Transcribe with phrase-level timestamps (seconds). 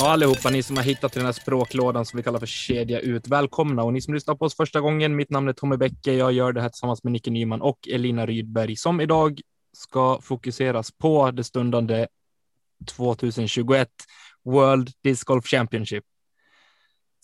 [0.00, 3.00] Ja, allihopa ni som har hittat till den här språklådan som vi kallar för kedja
[3.00, 3.28] ut.
[3.28, 5.16] Välkomna och ni som lyssnar på oss första gången.
[5.16, 6.12] Mitt namn är Tommy Bäcke.
[6.12, 9.40] Jag gör det här tillsammans med Nicke Nyman och Elina Rydberg som idag
[9.72, 12.06] ska fokuseras på det stundande
[12.96, 13.88] 2021
[14.44, 16.04] World Disc Golf Championship.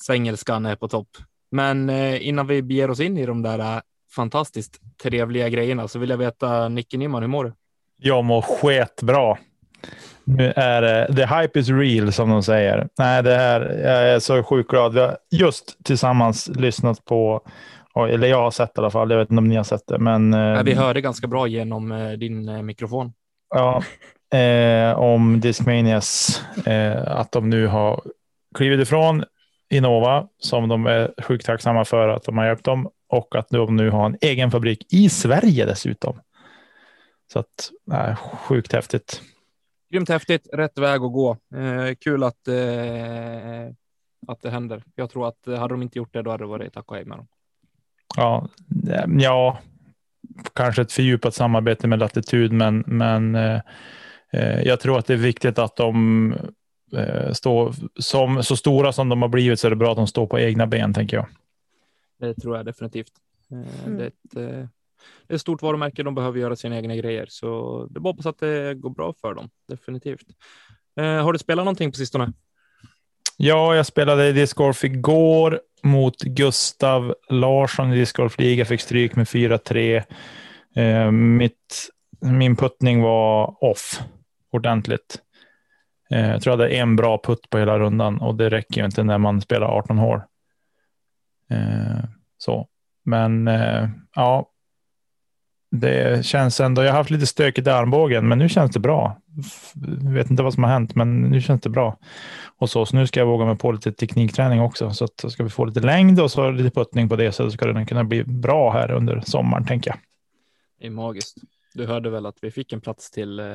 [0.02, 1.08] Svengelskan är på topp.
[1.50, 3.80] Men eh, innan vi beger oss in i de där eh,
[4.14, 7.52] fantastiskt trevliga grejerna så vill jag veta Nicke Nyman, hur mår du?
[7.96, 9.38] Jag mår sketbra.
[10.24, 12.88] Nu är det, the hype is real som de säger.
[12.98, 14.94] Nej, det här, jag är så sjukt glad.
[14.94, 17.40] Vi har just tillsammans lyssnat på,
[18.08, 19.98] eller jag har sett i alla fall, jag vet inte om ni har sett det.
[19.98, 23.12] Men, ja, vi hörde ganska bra genom eh, din eh, mikrofon.
[23.54, 23.82] Ja,
[24.38, 28.02] eh, om Discmanias, eh, att de nu har
[28.54, 29.24] klivit ifrån
[29.70, 33.76] Innova, som de är sjukt tacksamma för att de har hjälpt dem, och att de
[33.76, 36.20] nu har en egen fabrik i Sverige dessutom.
[37.32, 39.20] Så att, eh, sjukt häftigt.
[39.90, 41.36] Grymt häftigt, rätt väg att gå.
[41.54, 43.66] Eh, kul att, eh,
[44.26, 44.82] att det händer.
[44.94, 47.04] Jag tror att hade de inte gjort det, då hade det varit tack och hej
[47.04, 47.26] med dem.
[48.16, 48.48] Ja,
[49.18, 49.58] ja,
[50.52, 55.58] kanske ett fördjupat samarbete med Latitud, men, men eh, jag tror att det är viktigt
[55.58, 56.32] att de
[56.96, 60.06] eh, står som så stora som de har blivit så är det bra att de
[60.06, 61.26] står på egna ben, tänker jag.
[62.20, 63.12] Det tror jag definitivt.
[63.50, 63.98] Eh, mm.
[63.98, 64.68] Det är ett
[65.26, 66.02] det är ett stort varumärke.
[66.02, 69.14] De behöver göra sina egna grejer, så det är bara hoppas att det går bra
[69.20, 69.50] för dem.
[69.68, 70.26] Definitivt.
[71.00, 72.32] Eh, har du spelat någonting på sistone?
[73.36, 78.64] Ja, jag spelade discgolf igår mot Gustav Larsson i discgolfliga.
[78.64, 80.02] Fick stryk med 4-3.
[80.76, 81.88] Eh, mitt,
[82.20, 84.00] min puttning var off
[84.52, 85.18] ordentligt.
[86.10, 88.84] Eh, jag tror jag hade en bra putt på hela rundan och det räcker ju
[88.84, 90.20] inte när man spelar 18 hål.
[91.50, 92.04] Eh,
[92.38, 92.68] så,
[93.04, 94.50] men eh, ja,
[95.80, 99.20] det känns ändå, jag har haft lite stökigt i armbågen, men nu känns det bra.
[100.02, 101.98] Jag vet inte vad som har hänt, men nu känns det bra.
[102.58, 105.44] Och så, så nu ska jag våga mig på lite teknikträning också, så att ska
[105.44, 108.24] vi få lite längd och så lite puttning på det, så ska det kunna bli
[108.24, 109.98] bra här under sommaren, tänker jag.
[110.80, 111.36] Det är magiskt.
[111.74, 113.46] Du hörde väl att vi fick en plats till eh,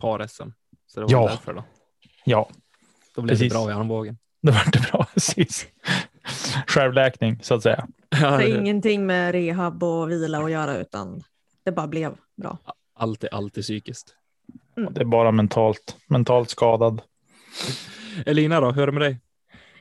[0.00, 0.48] par-SM?
[0.86, 1.28] Så det var ja.
[1.28, 1.64] därför då.
[2.24, 2.48] Ja.
[3.14, 3.52] Då blev precis.
[3.52, 4.18] det bra i armbågen.
[4.42, 5.66] Då var det bra, precis.
[6.66, 7.86] Självläkning, så att säga.
[8.08, 11.22] Det har ingenting med rehab och vila att göra, utan
[11.64, 12.58] det bara blev bra.
[12.94, 14.16] Allt är alltid psykiskt.
[14.76, 14.94] Mm.
[14.94, 17.02] Det är bara mentalt, mentalt skadad.
[18.26, 19.20] Elina då, hur är det med dig?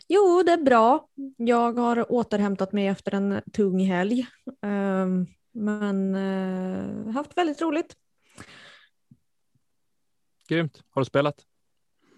[0.07, 1.07] Jo, det är bra.
[1.37, 4.27] Jag har återhämtat mig efter en tung helg,
[4.61, 7.95] um, men uh, haft väldigt roligt.
[10.47, 10.83] Grymt.
[10.89, 11.35] Har du spelat?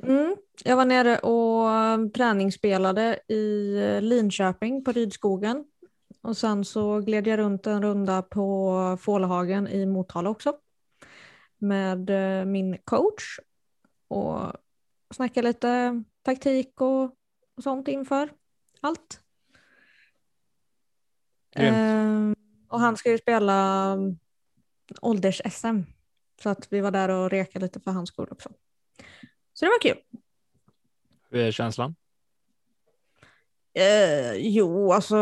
[0.04, 5.66] Mm, jag var nere och träningsspelade i Linköping på Rydskogen
[6.22, 10.58] och sen så gled jag runt en runda på Fålhagen i Motala också
[11.58, 13.40] med eh, min coach
[14.08, 14.54] och
[15.14, 17.04] snackade lite taktik och,
[17.56, 18.30] och sånt inför
[18.82, 19.22] allt.
[21.56, 22.32] Eh,
[22.68, 24.20] och han ska ju spela mm,
[25.02, 25.84] ålders-SM
[26.44, 28.50] så att vi var där och rekade lite för hans skull också.
[29.54, 30.04] Så det var kul.
[31.30, 31.96] Hur är känslan?
[33.74, 35.18] Eh, jo, alltså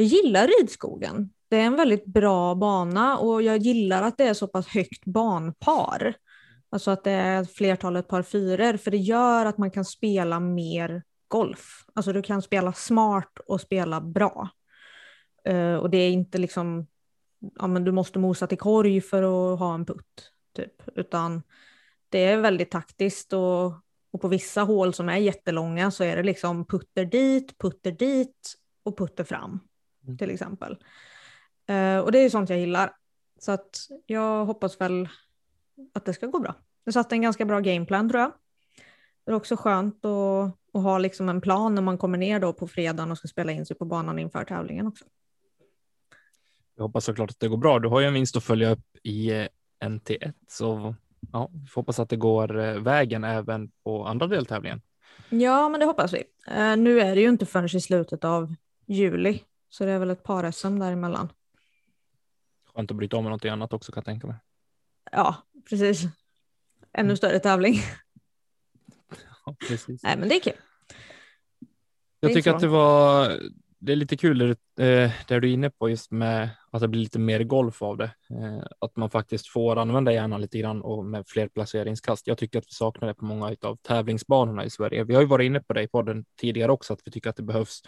[0.00, 1.32] jag gillar ridskogen.
[1.48, 5.04] Det är en väldigt bra bana och jag gillar att det är så pass högt
[5.04, 6.14] banpar.
[6.70, 11.02] Alltså att det är flertalet par fyror, för det gör att man kan spela mer
[11.28, 11.84] golf.
[11.94, 14.48] Alltså du kan spela smart och spela bra.
[15.48, 16.86] Uh, och det är inte liksom,
[17.58, 20.82] ja men du måste mosa till korg för att ha en putt, typ.
[20.94, 21.42] Utan
[22.08, 23.66] det är väldigt taktiskt och,
[24.12, 28.54] och på vissa hål som är jättelånga så är det liksom putter dit, putter dit
[28.82, 29.60] och putter fram.
[30.04, 30.18] Mm.
[30.18, 30.72] till exempel.
[31.70, 32.92] Uh, och det är ju sånt jag gillar.
[33.38, 35.08] Så att jag hoppas väl
[35.94, 36.54] att det ska gå bra.
[36.84, 38.32] Jag satte en ganska bra gameplan tror jag.
[39.24, 42.52] Det är också skönt att, att ha liksom en plan när man kommer ner då
[42.52, 45.04] på fredagen och ska spela in sig på banan inför tävlingen också.
[46.76, 47.78] Jag hoppas såklart att det går bra.
[47.78, 49.46] Du har ju en vinst att följa upp i eh,
[49.84, 50.94] NT1, så
[51.32, 54.82] ja, vi får hoppas att det går eh, vägen även på andra deltävlingen.
[55.28, 56.24] Ja, men det hoppas vi.
[56.76, 58.54] Nu är det ju inte förrän i slutet av
[58.86, 61.32] juli, så det är väl ett par SM däremellan.
[62.74, 64.36] Skönt att bryta om med något annat också kan jag tänka mig.
[65.12, 65.36] Ja,
[65.70, 66.02] precis.
[66.02, 66.12] Mm.
[66.92, 67.74] Ännu större tävling.
[69.46, 70.02] Ja, precis.
[70.02, 70.52] Nej, men det är kul.
[72.20, 73.40] Jag tycker att det var,
[73.78, 76.88] det är lite kul det, eh, där du är inne på just med att det
[76.88, 78.04] blir lite mer golf av det.
[78.30, 82.26] Eh, att man faktiskt får använda hjärnan lite grann och med fler placeringskast.
[82.26, 85.04] Jag tycker att vi saknar det på många av tävlingsbanorna i Sverige.
[85.04, 87.36] Vi har ju varit inne på det i podden tidigare också, att vi tycker att
[87.36, 87.82] det behövs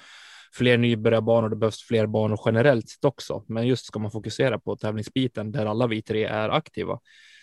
[0.54, 3.44] fler nybörjarbanor, det behövs fler banor generellt sett också.
[3.46, 7.00] Men just ska man fokusera på tävlingsbiten där alla vi tre är aktiva,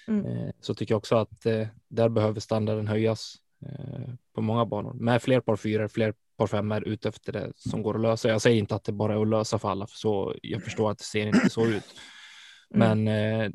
[0.08, 0.26] Mm.
[0.26, 3.36] eh, så tycker jag också att eh, där behöver standarden höjas
[3.66, 7.84] eh, på många banor med fler par fyror, fler par femmor ut efter det som
[7.84, 8.30] går att lösa.
[8.30, 10.92] Jag säger inte att det bara är att lösa för alla, för så jag förstår
[10.92, 11.84] att det ser inte så ut.
[12.74, 13.04] Mm.
[13.04, 13.52] Men eh,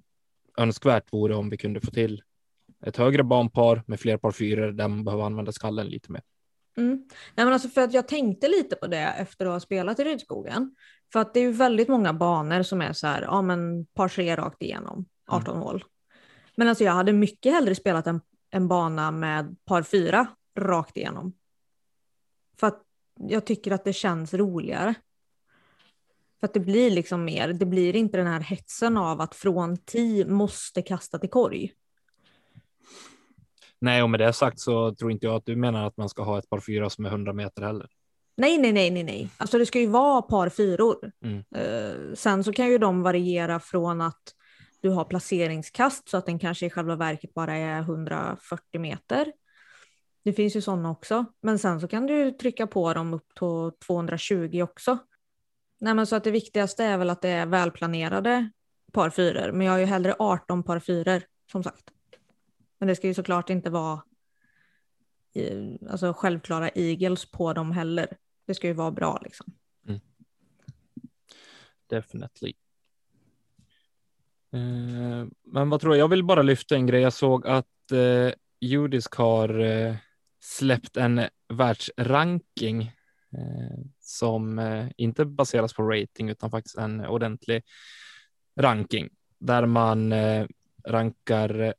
[0.59, 2.23] önskvärt vore om vi kunde få till
[2.87, 6.23] ett högre banpar med fler par fyror där man behöver använda skallen lite mer.
[6.77, 7.05] Mm.
[7.35, 10.05] Nej, men alltså för att jag tänkte lite på det efter att ha spelat i
[10.05, 10.75] Rydskogen.
[11.13, 14.09] För att det är ju väldigt många banor som är så här, ja men par
[14.09, 15.85] tre rakt igenom, 18 hål.
[16.57, 20.27] Men alltså jag hade mycket hellre spelat en, en bana med par fyra
[20.59, 21.33] rakt igenom.
[22.61, 22.83] För att
[23.29, 24.95] jag tycker att det känns roligare.
[26.41, 29.77] För att det blir liksom mer, det blir inte den här hetsen av att från
[29.77, 31.73] 10 måste kasta till korg.
[33.79, 36.23] Nej, och med det sagt så tror inte jag att du menar att man ska
[36.23, 37.89] ha ett par fyra som är 100 meter heller.
[38.37, 39.29] Nej, nej, nej, nej, nej.
[39.37, 41.13] Alltså det ska ju vara par fyror.
[41.25, 41.45] Mm.
[41.55, 44.23] Eh, sen så kan ju de variera från att
[44.81, 49.33] du har placeringskast så att den kanske i själva verket bara är 140 meter.
[50.25, 51.25] Det finns ju sådana också.
[51.43, 54.99] Men sen så kan du trycka på dem upp till 220 också.
[55.81, 58.51] Nej, men så att det viktigaste är väl att det är välplanerade
[58.93, 59.53] par fyror.
[59.53, 61.23] Men jag har ju hellre 18 par fyror
[61.53, 61.85] som sagt.
[62.85, 64.03] Men det ska ju såklart inte vara
[65.35, 68.17] i- alltså självklara eagles på dem heller.
[68.47, 69.47] Det ska ju vara bra liksom.
[71.87, 72.53] Definitely.
[74.53, 76.05] Eh, men vad tror jag?
[76.05, 77.01] Jag vill bara lyfta en grej.
[77.03, 79.97] Jag såg att eh, Judisk har eh,
[80.41, 82.83] släppt en världsranking
[83.33, 87.63] eh, som eh, inte baseras på rating utan faktiskt en ordentlig
[88.61, 89.09] ranking
[89.39, 90.47] där man eh,
[90.87, 91.73] rankar eh,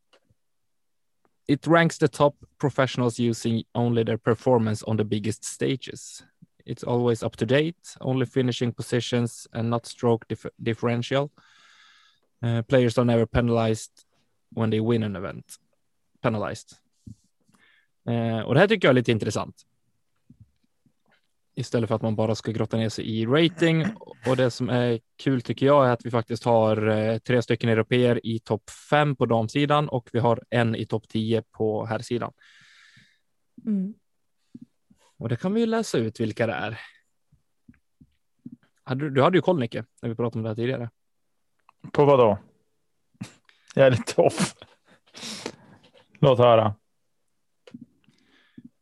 [1.48, 6.24] It ranks the top professionals using only their performance on the biggest stages.
[6.66, 11.32] It's always up to date, only finishing positions and not stroke dif- differential.
[12.42, 13.92] Uh, players are never penalized
[14.54, 15.60] when they win an event.
[16.22, 16.78] Penalized.
[18.08, 19.66] Eh, och det här tycker jag är lite intressant.
[21.58, 23.86] Istället för att man bara ska grotta ner sig i rating.
[24.26, 27.70] Och det som är kul tycker jag är att vi faktiskt har eh, tre stycken
[27.70, 32.32] europeer i topp fem på damsidan och vi har en i topp 10 på herrsidan.
[33.66, 33.94] Mm.
[35.18, 36.80] Och det kan vi ju läsa ut vilka det är.
[38.96, 40.90] Du hade ju koll Nicke, när vi pratade om det här tidigare.
[41.92, 42.38] På vad då?
[43.76, 44.56] Jag är lite off.
[46.20, 46.76] Låt höra.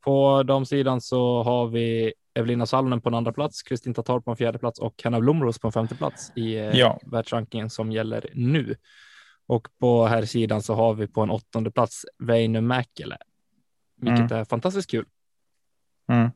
[0.02, 4.38] På damsidan så har vi Evelina Salonen på en andra plats, Kristin Tatar på en
[4.38, 7.00] fjärde plats och Hanna Blomros på en femte plats i eh, Ja.
[7.06, 8.76] världsrankingen som gäller nu.
[9.48, 13.18] Och på här sidan så har vi på en åttonde plats Väinö Mäkelä,
[14.02, 15.06] vilket är fantastiskt kul.
[16.12, 16.30] Mm.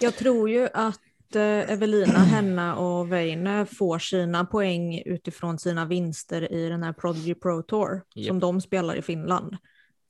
[0.00, 6.52] Jag tror ju att eh, Evelina, Henna och Väinö får sina poäng utifrån sina vinster
[6.52, 8.26] i den här Prodigy Pro Tour Japp.
[8.26, 9.56] som de spelar i Finland.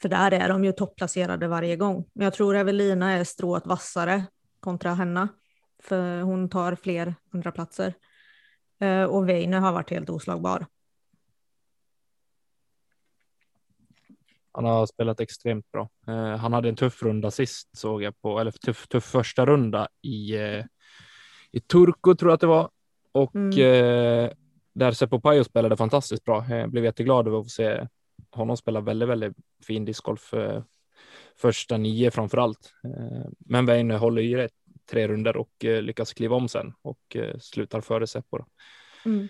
[0.02, 2.04] För där är de ju topplacerade varje gång.
[2.14, 4.24] Men jag tror Evelina är strået vassare
[4.60, 5.28] kontra Henna.
[5.82, 7.94] För hon tar fler andra platser.
[8.80, 10.66] Eh, Och Väinö har varit helt oslagbar.
[14.52, 15.88] Han har spelat extremt bra.
[16.06, 19.88] Eh, han hade en tuff runda sist såg jag på, eller tuff, tuff första runda
[20.02, 20.64] i, eh,
[21.52, 22.70] i Turku tror jag att det var.
[23.12, 23.50] Och Mm.
[23.50, 24.30] eh,
[24.72, 26.46] där Seppo Pajo spelade fantastiskt bra.
[26.48, 27.86] Jag blev jätteglad över att få se
[28.30, 29.36] honom spela väldigt, väldigt
[29.66, 30.34] fin discgolf.
[31.36, 32.74] Första nio framför allt.
[32.84, 34.48] Eh, men Väinö håller i det
[34.90, 38.38] tre runder och eh, lyckas kliva om sen och eh, slutar före Seppo.
[39.04, 39.28] Mm.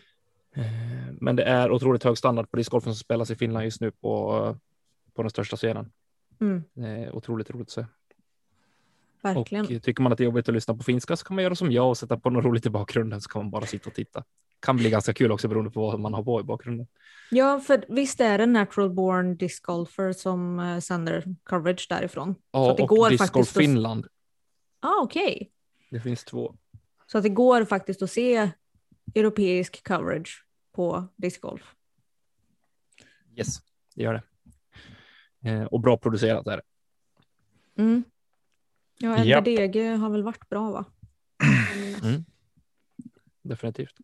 [1.20, 4.56] Men det är otroligt hög standard på discgolfen som spelas i Finland just nu på,
[5.14, 5.92] på den största scenen.
[6.40, 6.64] Mm.
[6.74, 7.86] Det är otroligt roligt att se.
[9.22, 9.76] Verkligen.
[9.76, 11.54] Och tycker man att det är jobbigt att lyssna på finska så kan man göra
[11.54, 13.94] som jag och sätta på något roligt i bakgrunden så kan man bara sitta och
[13.94, 14.24] titta.
[14.60, 16.86] Kan bli ganska kul också beroende på vad man har på i bakgrunden.
[17.30, 22.34] Ja, för visst är det Natural Born Disc Golfer som eh, sänder coverage därifrån?
[22.34, 24.06] så Ja, och går faktiskt att- Finland.
[24.80, 25.50] Ah, okej.
[25.90, 26.54] Det finns två.
[27.06, 28.50] Så att det går faktiskt att se
[29.14, 31.74] europeisk coverage på discgolf.
[33.36, 33.58] Yes,
[33.94, 35.50] det gör det.
[35.50, 36.62] Eh, och bra producerat är det.
[37.82, 38.04] Mm.
[38.98, 39.16] Ja.
[39.40, 40.84] LVDG har väl varit bra va?
[42.02, 42.24] Mm.
[43.42, 43.94] Definitivt.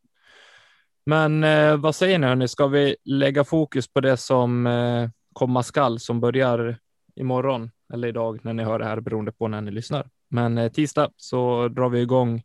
[1.06, 5.62] Men eh, vad säger ni hörni, ska vi lägga fokus på det som eh, komma
[5.62, 6.78] skall som börjar
[7.16, 10.08] imorgon eller idag när ni hör det här beroende på när ni lyssnar.
[10.28, 12.42] Men eh, tisdag så drar vi igång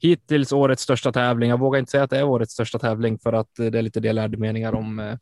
[0.00, 1.50] hittills årets största tävling.
[1.50, 3.82] Jag vågar inte säga att det är årets största tävling för att eh, det är
[3.82, 5.16] lite delade meningar om eh,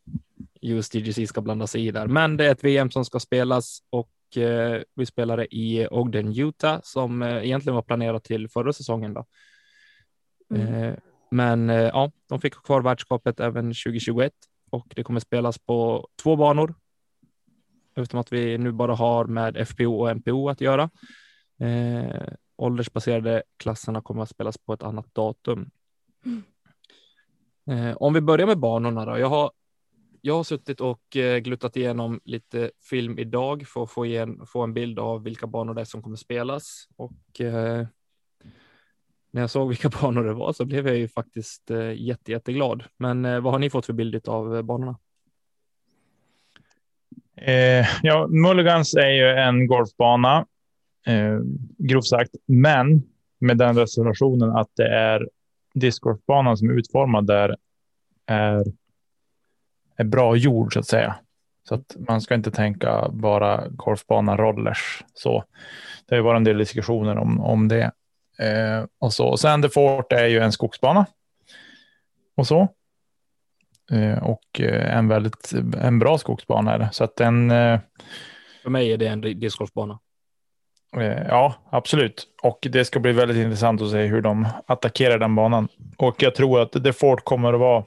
[0.61, 2.07] USDGC ska blanda sig i där.
[2.07, 6.39] Men det är ett VM som ska spelas och eh, vi spelar det i Ogden,
[6.39, 9.13] Utah som eh, egentligen var planerat till förra säsongen.
[9.13, 9.25] Då.
[10.55, 10.95] Mm.
[11.31, 14.33] Men eh, ja, de fick kvar värdskapet även 2021
[14.69, 16.75] och det kommer spelas på två banor.
[17.95, 20.89] Eftersom att vi nu bara har med FPO och MPO att göra.
[21.59, 25.69] Eh, åldersbaserade klasserna kommer att spelas på ett annat datum.
[27.69, 29.17] Eh, om vi börjar med banorna då.
[29.17, 29.51] Jag har,
[30.21, 34.63] jag har suttit och eh, gluttat igenom lite film idag för att få, igen, få
[34.63, 37.87] en bild av vilka banor det är som kommer spelas och eh,
[39.31, 42.83] när jag såg vilka banor det var så blev jag ju faktiskt eh, jätte, jätteglad.
[42.97, 44.97] Men eh, vad har ni fått för bild av eh, banorna?
[47.35, 50.45] Eh, ja, Mulligans är ju en golfbana,
[51.07, 51.39] eh,
[51.77, 53.03] grovt sagt, men
[53.39, 55.29] med den reservationen att det är
[55.73, 57.55] discgolfbanan som är utformad där
[58.25, 58.63] är,
[59.95, 61.15] är bra gjord så att säga.
[61.67, 65.03] Så att man ska inte tänka bara golfbana rollers.
[65.13, 65.43] Så
[66.05, 67.91] det har ju varit en del diskussioner om, om det.
[68.39, 69.27] Eh, och så.
[69.27, 71.05] Och sen The Fort är ju en skogsbana.
[72.37, 72.67] Och så.
[73.91, 76.89] Eh, och eh, en väldigt en bra skogsbana är det.
[76.91, 77.79] Så att den, eh,
[78.63, 79.99] För mig är det en discgolfbana.
[80.97, 82.27] eh, ja absolut.
[82.43, 85.67] Och det ska bli väldigt intressant att se hur de attackerar den banan.
[85.97, 87.83] Och jag tror att The Fort kommer att vara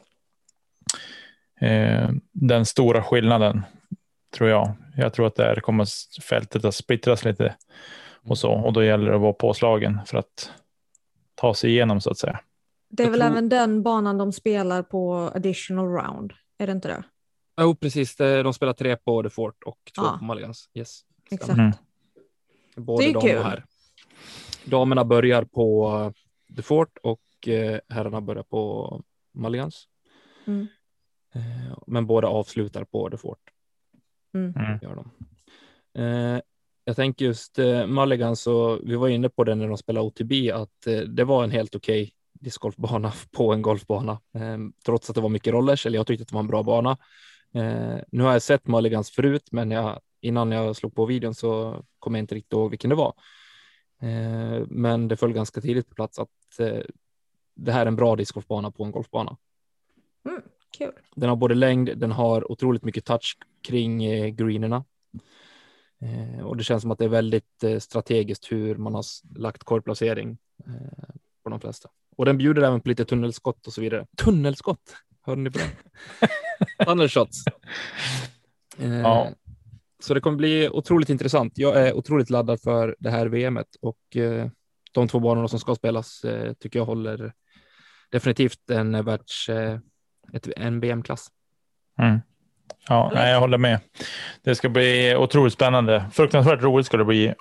[1.61, 3.63] eh, den stora skillnaden.
[4.37, 4.73] Tror jag.
[4.97, 5.87] Jag tror att där kommer
[6.23, 7.55] fältet att splittras lite
[8.27, 8.53] och så.
[8.53, 10.53] Och då gäller det att vara påslagen för att
[11.35, 12.41] ta sig igenom så att säga.
[12.89, 16.73] Det är Jag väl tror- även den banan de spelar på additional round, är det
[16.73, 17.03] inte det?
[17.61, 18.17] Jo, precis.
[18.17, 20.17] Det- De spelar tre på The Fort och två Ja.
[20.19, 20.71] på Mulligans.
[20.75, 21.01] Yes.
[21.31, 21.59] Exakt.
[21.59, 21.73] Mm.
[22.77, 23.43] Både Det är kul.
[23.43, 23.65] herr.
[24.65, 25.89] Damerna börjar på
[26.49, 29.03] eh, The Fort och eh, herrarna börjar på
[29.35, 29.89] Mulligans.
[30.47, 30.67] Mm.
[31.35, 33.39] Eh, Men båda avslutar på The Fort.
[34.35, 34.55] Mm.
[34.57, 34.79] Mm.
[34.83, 35.11] Gör de.
[36.85, 40.33] Jag tänker just eh, Mulligans, så vi var inne på det när de spelade OTB,
[40.55, 45.21] att eh, det var en helt okej discgolfbana på en golfbana, eh, trots att det
[45.23, 46.91] var mycket rollers, eller jag tyckte att det var en bra bana.
[47.55, 51.83] Eh, Nu har jag sett Mulligans förut, men jag, innan jag slog på videon så
[51.99, 53.15] kom jag inte riktigt ihåg vilken det var.
[54.03, 56.81] Eh, Men det föll ganska tidigt på plats att eh,
[57.55, 59.37] det här är en bra discgolfbana på en golfbana.
[60.79, 60.93] Kul.
[61.17, 63.37] Den har både längd, den har otroligt mycket touch
[63.69, 64.85] kring eh, greenerna.
[66.03, 69.05] Eh, och det känns som att det är väldigt eh, strategiskt hur man har
[69.39, 71.09] lagt korgplacering eh,
[71.45, 71.89] på de flesta.
[72.17, 74.07] Och den bjuder även på lite tunnelskott och så vidare.
[74.17, 75.71] Tunnelskott, hörde ni på det?
[76.85, 77.45] Tunnelshots.
[78.79, 79.31] Eh, Ja.
[80.03, 81.53] Så det kommer bli otroligt intressant.
[81.57, 83.99] Jag är otroligt laddad för det här VMet och
[84.93, 86.25] de två banorna som ska spelas
[86.59, 87.33] tycker jag håller
[88.11, 89.49] definitivt en världs,
[90.57, 91.29] en VM-klass.
[91.99, 92.21] Mm.
[92.89, 93.81] Ja, nej, jag håller med.
[94.45, 96.05] Det ska bli otroligt spännande.
[96.13, 97.35] Fruktansvärt roligt ska det bli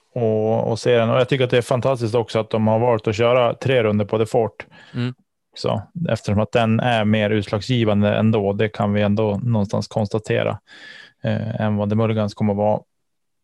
[0.73, 1.09] att se den.
[1.09, 3.83] Och jag tycker att det är fantastiskt också att de har valt att köra tre
[3.83, 4.65] runder på The Fort.
[4.93, 5.13] Mm.
[5.55, 8.53] Så, eftersom att den är mer utslagsgivande ändå.
[8.53, 10.59] Det kan vi ändå någonstans konstatera.
[11.23, 12.81] Eh, än vad The Mulligans kommer att vara.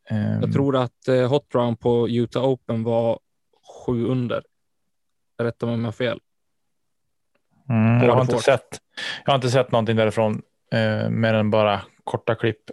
[0.09, 3.19] Eh, Jag tror att eh, Hot Round på Utah Open var
[3.85, 4.43] sju under.
[5.41, 6.19] Rätta mig om jag har fel.
[7.69, 8.79] Mm, jag, har inte sett,
[9.25, 10.41] jag har inte sett någonting därifrån,
[10.75, 12.69] eh, mer än bara korta klipp.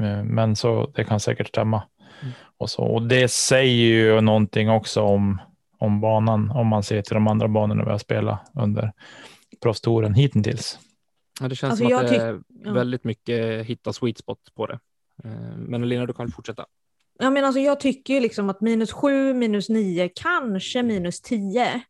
[0.00, 1.82] Eh, men så det kan säkert stämma.
[2.22, 2.32] Mm.
[2.56, 5.40] Och, så, och det säger ju någonting också om,
[5.78, 8.92] om banan, om man ser till de andra banorna vi har spelat under
[9.62, 10.78] proffstouren hittills.
[11.40, 12.72] Ja, det känns Alltså, som att det är ja.
[12.72, 14.78] väldigt mycket hitta sweet spot på det.
[15.24, 16.66] Eh, Men Lina, du kan fortsätta.
[17.18, 21.82] Ja, men alltså, jag tycker ju liksom att minus 7, minus 9, kanske minus 10.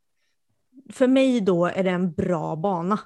[0.93, 2.99] För mig då är det en bra bana.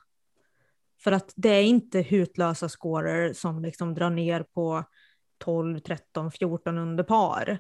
[0.99, 4.85] För att det är inte hutlösa scorer som liksom drar ner på
[5.39, 7.59] 12, 13, 14 under par.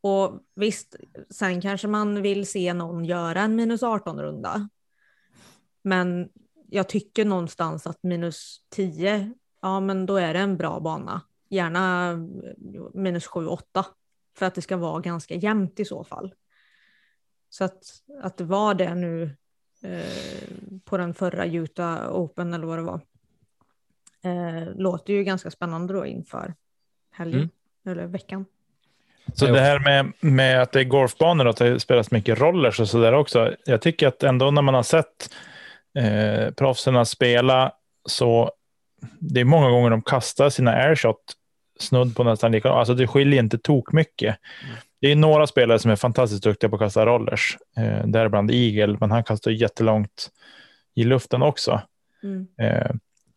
[0.00, 0.96] Och visst,
[1.30, 4.68] sen kanske man vill se någon göra en minus 18 runda.
[5.82, 6.28] Men
[6.70, 11.20] jag tycker någonstans att minus 10, ja men då är det en bra bana.
[11.48, 12.18] Gärna eh,
[12.94, 13.86] minus 7, 8.
[14.38, 16.34] För att det ska vara ganska jämnt i så fall.
[17.48, 17.82] Så att,
[18.22, 19.36] att det var det nu
[20.84, 23.00] på den förra Utah Open eller vad det var.
[24.24, 26.54] Eh, låter ju ganska spännande då inför
[27.12, 27.50] helgen
[27.84, 27.98] Mm.
[27.98, 28.46] eller veckan.
[29.34, 32.80] Så det här med, med att det är golfbanor och att det spelas mycket rollers
[32.80, 33.54] och så där också.
[33.64, 35.30] Jag tycker att ändå när man har sett
[35.98, 37.72] eh, proffsen spela
[38.08, 38.52] så
[39.18, 41.22] det är många gånger de kastar sina airshot
[41.80, 42.70] snudd på nästan lika.
[42.70, 44.36] Alltså det skiljer inte tok mycket.
[45.00, 48.96] Det är några spelare som är fantastiskt duktiga på att kasta rollers, eh, däribland Eagle,
[49.00, 50.30] men han kastar jättelångt
[50.94, 51.82] i luften också.
[52.22, 52.46] Mm.
[52.58, 52.90] Eh,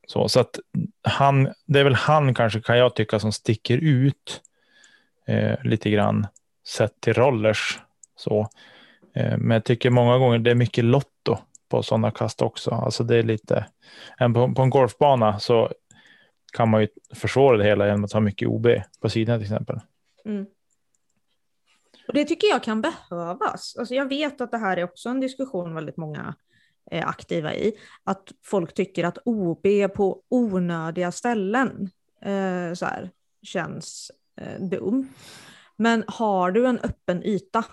[0.08, 0.60] så så att
[1.04, 4.42] han, det är väl han kanske kan jag tycka som sticker ut
[5.28, 6.28] eh, lite grann
[6.68, 7.80] sett till rollers.
[8.16, 8.50] Så.
[9.16, 11.38] Eh, men jag tycker många gånger det är mycket lotto
[11.70, 12.72] på sådana kast också.
[12.72, 13.66] Alltså det är lite,
[14.18, 15.72] en på, på en golfbana så
[16.54, 18.68] kan man ju försvåra det hela genom att ha mycket OB
[19.02, 19.80] på sidan till exempel.
[20.26, 20.46] Mm.
[22.10, 23.76] Och det tycker jag kan behövas.
[23.80, 26.36] Alltså jag vet att det här är också en diskussion väldigt många
[26.92, 27.74] är aktiva i.
[28.04, 31.90] Att folk tycker att OB på onödiga ställen
[32.22, 33.12] eh, så här,
[33.44, 34.12] känns
[34.42, 35.08] eh, dum.
[35.76, 37.66] Men har du en öppen yta,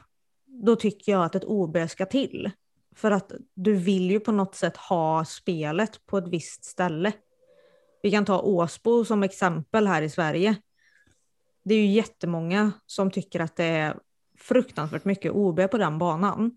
[0.47, 2.51] då tycker jag att ett OB ska till.
[2.97, 7.13] För att du vill ju på något sätt ha spelet på ett visst ställe.
[8.03, 10.57] Vi kan ta Åsbo som exempel här i Sverige.
[11.65, 13.97] Det är ju jättemånga som tycker att det är
[14.39, 16.57] fruktansvärt mycket OB på den banan.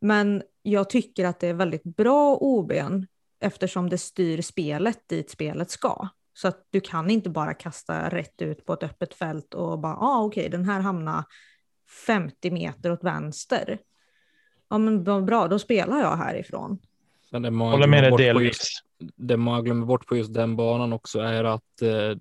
[0.00, 2.72] Men jag tycker att det är väldigt bra OB
[3.40, 6.08] eftersom det styr spelet dit spelet ska.
[6.34, 9.92] Så att du kan inte bara kasta rätt ut på ett öppet fält och bara,
[9.92, 11.24] ja ah, okej, okay, den här hamnar
[12.06, 13.78] 50 meter åt vänster.
[14.68, 16.78] Ja men vad bra, då spelar jag härifrån.
[17.30, 18.46] Men det många Håller med dig delvis.
[18.46, 18.84] just-
[19.16, 22.18] Det man glömmer bort på just den banan också är att eh,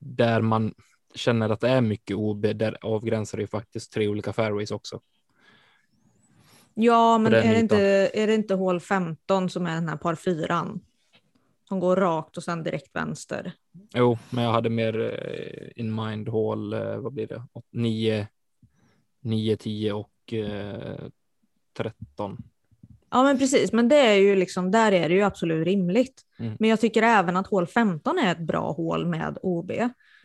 [0.00, 0.74] där man
[1.18, 5.00] känner att det är mycket OB, där avgränsar det ju faktiskt tre olika fairways också.
[6.74, 10.14] Ja, men är det, inte, är det inte hål 15 som är den här par
[10.14, 10.80] fyran?
[11.68, 13.52] Som går rakt och sen direkt vänster.
[13.94, 17.42] Jo, men jag hade mer eh, in mind hål, eh, vad blir det?
[17.72, 18.28] 9,
[19.20, 20.98] 9, 10 och eh,
[21.76, 22.36] 13.
[23.10, 23.72] Ja, men precis.
[23.72, 26.22] Men det är ju liksom, där är det ju absolut rimligt.
[26.38, 26.56] Mm.
[26.58, 29.72] Men jag tycker även att hål 15 är ett bra hål med OB.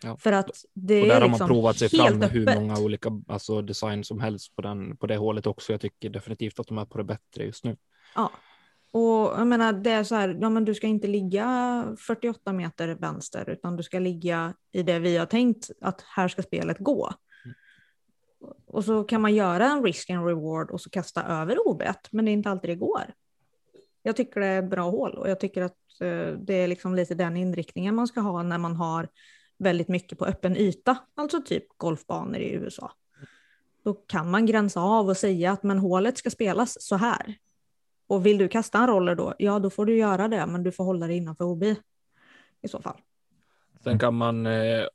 [0.04, 0.18] Ja.
[0.18, 2.62] För att det Och där är har liksom man provat sig fram med hur öppet.
[2.62, 5.74] många olika alltså, design som helst på, den, på det hålet också.
[5.74, 7.78] Jag tycker definitivt att de är på det bättre just nu.
[8.16, 8.32] Ja.
[8.92, 12.88] Och jag menar, det är så här, ja, men du ska inte ligga 48 meter
[12.88, 17.14] vänster, utan du ska ligga i det vi har tänkt att här ska spelet gå.
[18.66, 22.26] Och så kan man göra en risk and reward och så kasta över OB, men
[22.26, 23.14] det är inte alltid det går.
[24.04, 27.16] Jag tycker det är bra hål och jag tycker att eh, det är liksom lite
[27.16, 29.08] den inriktningen man ska ha när man har
[29.58, 32.92] väldigt mycket på öppen yta, alltså typ golfbanor i USA.
[33.84, 37.36] Då kan man gränsa av och säga att men hålet ska spelas så här.
[38.08, 40.72] Och vill du kasta en roller då, ja då får du göra det, men du
[40.72, 41.64] får hålla dig innanför OB
[42.62, 43.02] i så fall.
[43.84, 44.86] Sen kan man, eh,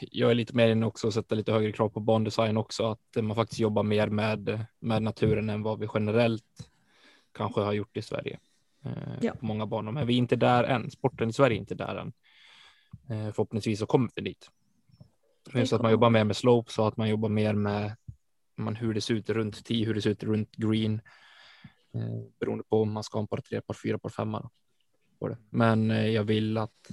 [0.00, 3.24] jag är lite mer inne också och sätta lite högre krav på bandesign också, att
[3.24, 6.70] man faktiskt jobbar mer med, med naturen än vad vi generellt
[7.32, 8.38] kanske har gjort i Sverige.
[8.84, 9.32] Eh, Ja.
[9.40, 10.90] På många banor, men vi är inte där än.
[10.90, 12.12] Sporten i Sverige är inte där än.
[13.10, 14.50] Eh, förhoppningsvis så kommer vi dit.
[15.52, 17.96] Det Så att man jobbar mer med slope, så att man jobbar mer med
[18.56, 21.00] man, hur det ser ut runt 10, hur det ser ut runt green.
[21.94, 24.40] Eh, beroende på om man ska ha en par tre, par fyra, par femma.
[24.40, 24.50] då,
[25.18, 25.38] på det.
[25.50, 26.90] Men eh, jag vill att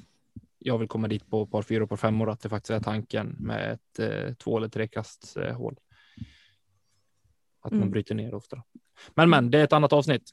[0.60, 3.36] jag vill komma dit på par fyra och par femmor, att det faktiskt är tanken
[3.40, 5.78] med ett eh, två eller trekast eh, hål.
[7.62, 7.92] Att man Mm.
[7.92, 8.64] bryter ner ofta.
[9.16, 10.32] Men men, det är ett annat avsnitt.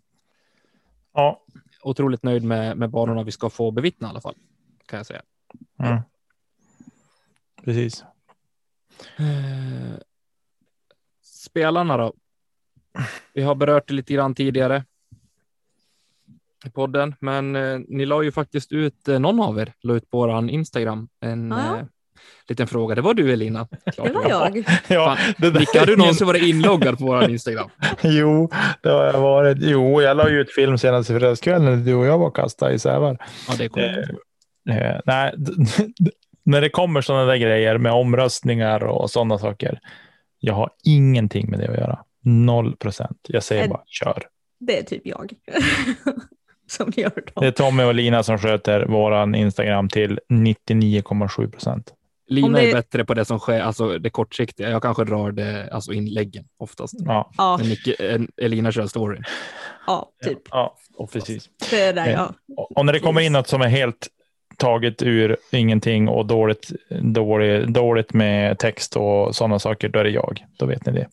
[1.13, 1.45] Ja,
[1.83, 4.35] Otroligt nöjd med, med banorna vi ska få bevittna i alla fall.
[4.87, 5.23] Kan jag säga.
[5.83, 6.01] Mm.
[7.65, 8.05] precis.
[9.19, 9.99] Eh,
[11.23, 12.13] Spelarna då?
[13.35, 14.85] Vi har berört det lite grann tidigare
[16.67, 20.11] i podden, men eh, ni la ju faktiskt ut, eh, någon av er la ut
[20.11, 21.77] på våran Instagram en Ja.
[21.79, 21.85] eh,
[22.49, 22.95] liten fråga.
[22.95, 23.69] Det var du Elina.
[23.95, 24.57] Klart Det var jag.
[24.89, 27.71] Ja, Fan, det där Micke, har du är någonsin varit inloggad på våran Instagram?
[28.03, 28.51] Jo,
[28.83, 29.59] det har jag varit.
[29.61, 32.75] Jo, jag la ju ut film senast i fredagskväll när du och jag var kastade
[32.75, 33.19] i Sävar.
[33.49, 34.19] Ja, det kommer jag ihåg.
[34.71, 35.35] Eh, nej,
[36.45, 39.81] när det kommer sådana där grejer med omröstningar och sådana saker.
[40.39, 41.99] Jag har ingenting med det att göra.
[42.23, 43.19] Noll procent.
[43.29, 44.23] Jag säger bara kör.
[44.61, 45.33] Det är typ jag
[46.71, 47.25] som gör dem.
[47.41, 51.95] Det är Tommy och Lina som sköter våran Instagram till 99,7 procent.
[52.29, 54.71] Lina det- är bättre på det som sker, alltså det kortsiktiga.
[54.71, 56.95] Jag kanske drar det, alltså inläggen oftast.
[56.99, 57.71] Ja, Ja, Men
[58.11, 59.25] eh, Elina kör storyn.
[59.87, 60.39] ja, typ.
[60.51, 61.49] ja, och precis.
[61.71, 62.35] Det är där Eh, jag...
[62.77, 64.09] Och när det kommer in något som är helt
[64.61, 66.71] taget ur ingenting och dåligt,
[67.03, 70.45] dåligt, dåligt med text och sådana saker, då är det jag.
[70.59, 71.07] Då vet ni det.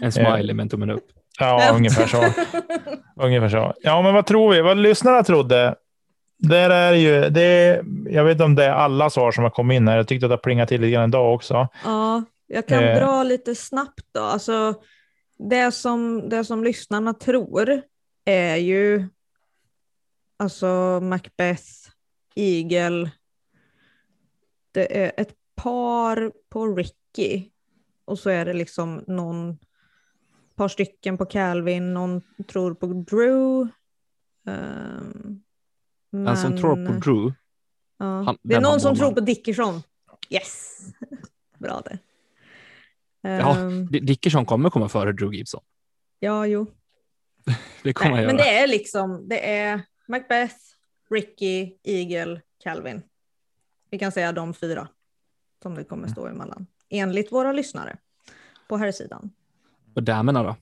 [0.00, 1.04] En smiley med en tummen upp.
[1.38, 2.24] Ja, ungefär så.
[3.22, 3.74] ungefär så.
[3.82, 4.60] Ja, men vad tror vi?
[4.60, 5.74] Vad lyssnarna trodde?
[6.38, 9.50] Där är ju, det är, jag vet inte om det är alla svar som har
[9.50, 9.96] kommit in här.
[9.96, 11.68] Jag tyckte att det plingat till lite grann idag också.
[11.84, 12.98] Ja, jag kan Eh.
[12.98, 14.20] dra lite snabbt då.
[14.20, 14.74] Alltså,
[15.50, 17.80] det, som, det som lyssnarna tror
[18.24, 19.04] är ju
[20.38, 21.62] alltså Macbeth,
[22.34, 23.10] Eagle.
[24.72, 27.50] Det är ett par på Ricky
[28.04, 29.58] och så är det liksom någon
[30.54, 33.68] par stycken på Calvin, någon tror på Drew.
[34.46, 35.40] ehm,
[36.10, 37.32] Den som tror på men- Drew,
[37.98, 38.04] Ja.
[38.22, 39.82] Han- det är någon som tror på Dickerson.
[40.30, 40.78] Yes!
[41.58, 41.98] Bra det.
[43.20, 45.62] Ja, Ehm, Dickerson kommer komma före Drew Gibson.
[46.18, 46.66] ja, jo.
[47.82, 50.54] Det kommer Nej, men det är liksom, det är Macbeth,
[51.10, 53.02] Ricky, Eagle, Calvin.
[53.90, 54.88] Vi kan säga de fyra
[55.62, 56.66] som det kommer stå emellan.
[56.88, 57.98] Enligt våra lyssnare
[58.68, 59.30] på här sidan.
[59.94, 60.56] Och damerna då?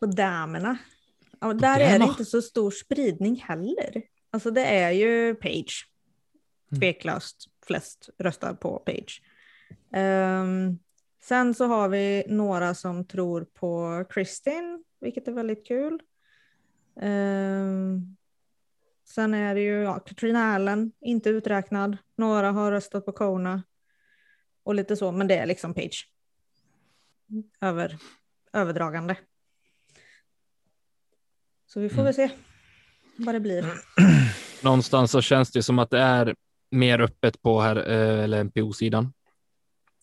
[0.00, 0.78] På damerna.
[1.40, 4.02] Ja, där är det inte så stor spridning heller.
[4.30, 5.88] Alltså det är ju Page.
[6.70, 6.80] Mm.
[6.80, 9.22] Tveklöst flest röstar på Page.
[9.92, 10.78] Ehm,
[11.22, 16.00] sen så har vi några som tror på Kristin, vilket är väldigt kul.
[17.00, 18.16] Ehm,
[19.10, 21.96] sen är det ju ja, Katrina Allen, inte uträknad.
[22.16, 23.62] Några har röstat på Kona.
[24.64, 26.08] Och lite så, men det är liksom Page.
[27.60, 27.98] Över,
[28.52, 29.16] överdragande.
[31.66, 32.30] Så vi får väl se
[33.16, 33.64] vad det blir.
[34.62, 36.34] Någonstans så känns det som att det är
[36.70, 39.12] mer öppet på här, eh, eller NPO-sidan.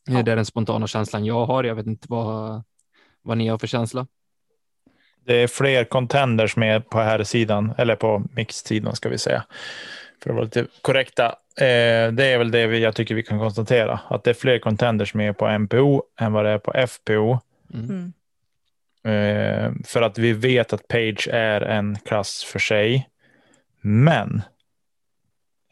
[0.05, 0.23] Ja.
[0.23, 1.63] Det är den spontana känslan jag har.
[1.63, 2.63] Jag vet inte vad,
[3.21, 4.07] vad ni har för känsla.
[5.25, 9.45] Det är fler contenders med på här sidan eller på mixsidan ska vi säga.
[10.23, 11.25] För att vara lite korrekta.
[11.57, 13.99] Eh, det är väl det vi, jag tycker vi kan konstatera.
[14.07, 17.39] Att det är fler contenders med på MPO än vad det är på FPO.
[17.73, 18.13] Mm.
[19.03, 23.09] Eh, för att vi vet att Page är en klass för sig.
[23.81, 24.41] Men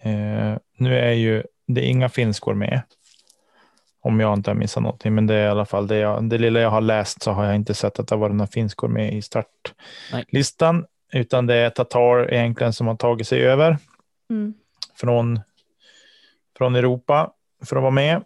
[0.02, 2.82] eh, nu är ju det är inga finskor med.
[4.06, 6.38] Om jag inte har missat någonting, men det är i alla fall det, jag, det
[6.38, 9.14] lilla jag har läst så har jag inte sett att det varit några finskor med
[9.14, 13.78] i startlistan, utan det är Tatar egentligen som har tagit sig över
[14.30, 14.54] Mm.
[14.96, 15.40] från,
[16.58, 17.32] från Europa
[17.66, 18.24] för att vara med.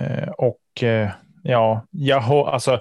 [0.00, 1.10] Eh, och eh,
[1.42, 2.80] ja, jag, alltså,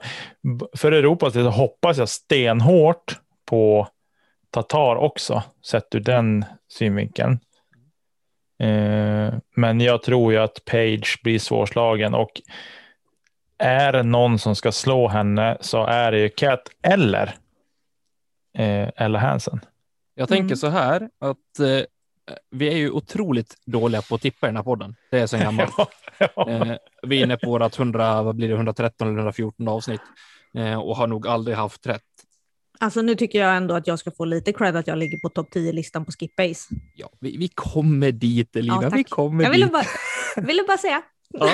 [0.73, 3.87] för Europas del så hoppas jag stenhårt på
[4.49, 7.39] Tatar också, sett ur den synvinkeln.
[8.61, 12.41] Eh, men jag tror ju att Page blir svårslagen och
[13.57, 17.35] är det någon som ska slå henne så är det ju Cat eller
[18.57, 19.59] eh, Ella Hansen.
[20.15, 20.55] Jag tänker Mm.
[20.57, 21.85] så här att eh,
[22.51, 24.95] vi är ju otroligt dåliga på att tippa i den här podden.
[25.11, 25.73] Det är så gammalt.
[26.17, 26.49] Ja.
[26.49, 30.01] Eh, vi är inne på vårt 100, vad blir det, 113 eller 114 avsnitt
[30.55, 32.01] eh, och har nog aldrig haft rätt.
[32.81, 35.29] Alltså nu tycker jag ändå att jag ska få lite cred att jag ligger på
[35.29, 36.75] topp 10-listan på Skipbase.
[36.95, 39.73] Ja, vi, vi kommer dit Elina, Ja, vi kommer Jag ville dit.
[39.73, 39.85] bara,
[40.47, 41.01] ville bara säga.
[41.29, 41.51] Ja.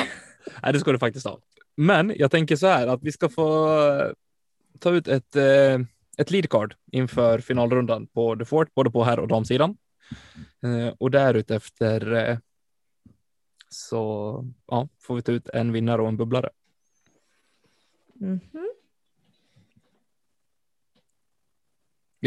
[0.63, 1.39] Nej, det ska du faktiskt ha.
[1.75, 4.11] Men jag tänker så här att vi ska få eh,
[4.79, 5.79] ta ut ett, eh,
[6.17, 9.77] ett leadcard inför finalrundan på The Fort, både på herr och damsidan.
[10.63, 12.39] Eh, och därutefter
[13.69, 16.49] så ja, får vi ta ut en vinnare och en bubblare.
[18.13, 18.66] Mhm.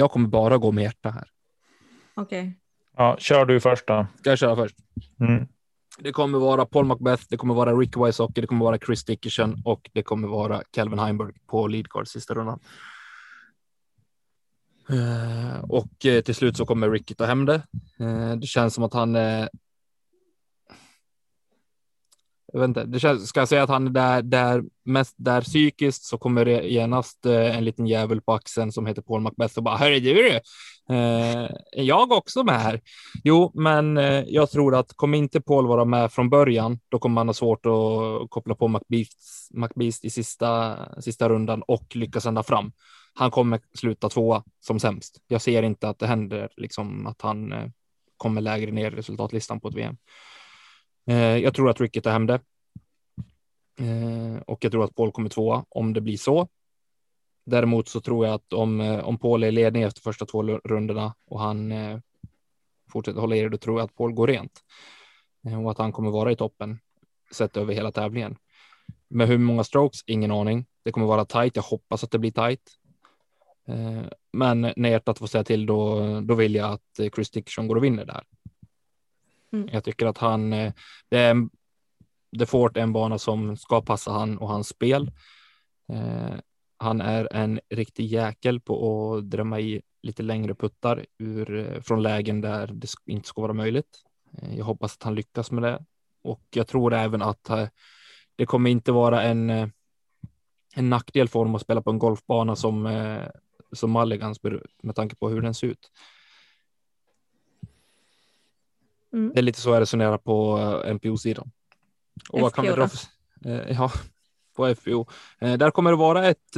[0.01, 1.29] Jag kommer bara gå med hjärta här.
[2.15, 2.59] Okej.
[2.97, 4.07] Ja, kör du först då.
[4.19, 4.77] Ska jag köra först?
[5.21, 5.49] Mm.
[5.99, 9.63] Det kommer vara Paul Macbeth, det kommer vara Rick Wysocki, det kommer vara Chris Dickerson
[9.65, 12.61] och det kommer vara Calvin Heimberg på leadcard sista rundan.
[14.89, 17.63] Eh, och eh, till slut så kommer Ricky ta hem det.
[18.01, 19.47] Eh, det känns som att han eh,
[22.53, 25.41] jag vet inte, det känns, ska jag säga att han är där, där mest där
[25.41, 29.57] psykiskt så kommer det genast eh, en liten jävel på axeln som heter Paul Macbeth
[29.57, 30.31] och bara hörru du, du
[30.95, 32.81] eh, är jag också med här?
[33.25, 37.15] Jo, men eh, jag tror att kommer inte Paul vara med från början, då kommer
[37.15, 42.43] man ha svårt att koppla på Macbeast McBeast i sista, sista rundan och lyckas ända
[42.43, 42.73] fram.
[43.15, 45.19] Han kommer sluta tvåa som sämst.
[45.29, 47.69] Jag ser inte att det händer, liksom att han eh,
[48.17, 49.97] kommer lägre ner i resultatlistan på ett VM.
[51.11, 52.41] Eh, jag tror att Ricky tar hem det.
[53.81, 56.49] Eh, och jag tror att Paul kommer tvåa om det blir så.
[57.47, 60.43] Däremot så tror jag att om, eh, om Paul är i ledning efter första två
[60.43, 61.99] rundorna och han eh,
[62.93, 64.61] fortsätter hålla i det, då tror jag att Paul går rent.
[65.47, 66.79] Eh, och att han kommer vara i toppen
[67.33, 68.37] sett över hela tävlingen.
[69.09, 70.01] Med hur många strokes?
[70.07, 70.67] Ingen aning.
[70.85, 71.57] Det kommer vara tajt.
[71.57, 72.71] Jag hoppas att det blir tajt.
[73.69, 77.69] Eh, men när hjärtat får säga till, då, då vill jag att eh, Chris Dickerson
[77.69, 78.25] går och vinner där.
[79.53, 79.69] Mm.
[79.73, 80.73] Jag tycker att han, eh,
[81.09, 81.51] det är en,
[82.39, 85.11] The Fort är en bana som ska passa han och hans spel.
[85.93, 86.35] Eh,
[86.83, 92.03] Han är en riktig jäkel på att drömma i lite längre puttar ur, eh, från
[92.03, 94.03] lägen där det inte ska vara möjligt.
[94.39, 95.85] Eh, jag hoppas att han lyckas med det
[96.23, 97.69] och jag tror även att eh,
[98.37, 99.69] det kommer inte vara en, eh,
[100.75, 102.89] en nackdel för honom att spela på en golfbana som,
[103.73, 104.41] som Mulligans
[104.83, 105.91] med tanke på hur den ser ut.
[109.13, 109.33] Mm.
[109.35, 110.59] Det är lite så jag resonerar på
[110.95, 111.51] NPO-sidan.
[112.29, 112.99] Och vad kan vi dra för,
[113.73, 113.93] ja,
[114.57, 115.07] på FPO.
[115.39, 116.53] där kommer det vara ett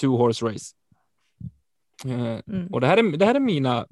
[0.00, 0.74] two horse race.
[2.04, 2.66] Eh, mm.
[2.72, 3.86] Och det här, är, det här är mina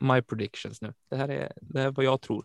[0.00, 0.94] my predictions nu.
[1.10, 2.44] Det här är, det här är vad jag tror.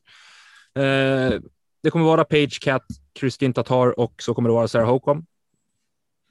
[0.76, 1.42] Eh,
[1.84, 5.26] det kommer vara Page Cat, Kristin Tatar och så kommer det vara Sarah Hocom.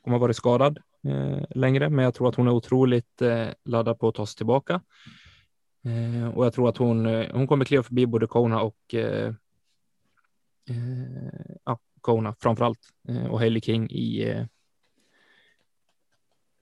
[0.02, 3.98] Hon har varit skadad eh, längre, men jag tror att hon är otroligt eh, laddad
[3.98, 4.80] på att ta sig tillbaka.
[5.84, 9.34] Eh, och jag tror att hon, eh, hon kommer kliva förbi både Kona och eh,
[10.68, 14.46] eh ja, Kona framför allt eh, och Hailey King i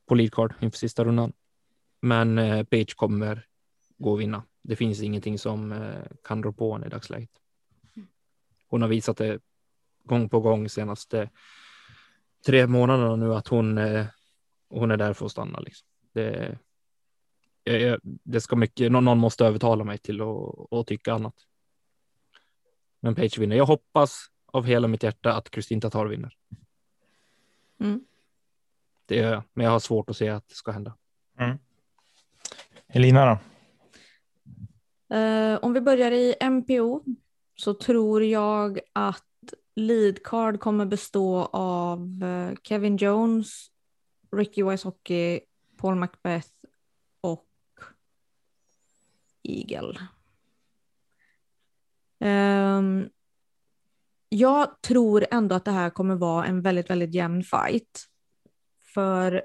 [0.06, 1.32] på leadcard inför sista rundan.
[2.00, 3.46] Men eh, Page kommer
[3.98, 4.42] gå och vinna.
[4.62, 7.30] Det finns ingenting som eh, kan rå på henne i dagsläget.
[8.68, 9.40] Hon har visat det
[10.04, 11.30] gång på gång senaste
[12.46, 14.06] tre månaderna nu att hon, eh,
[14.68, 15.60] hon är där för att stanna.
[15.60, 15.88] Liksom.
[16.12, 16.58] Det,
[18.24, 20.20] det ska mycket, någon måste övertala mig till
[20.70, 21.34] att, tycka annat.
[23.00, 23.56] Men Page vinner.
[23.56, 26.36] Jag hoppas av hela mitt hjärta att Kristin Tatar vinner.
[27.80, 28.04] Mm.
[29.06, 30.94] Det gör jag, men jag har svårt att se att det ska hända.
[31.38, 31.58] Mm.
[32.88, 33.38] Elina då?
[35.16, 37.04] Uh, om vi börjar i MPO
[37.54, 39.24] så tror jag att
[39.74, 43.66] lead card kommer bestå av uh, Kevin Jones,
[44.36, 45.40] Ricky Wysocki,
[45.76, 46.48] Paul Macbeth
[49.42, 49.98] Eagle.
[52.20, 53.10] Um,
[54.28, 58.06] jag tror ändå att det här kommer vara en väldigt, väldigt jämn fight.
[58.94, 59.42] För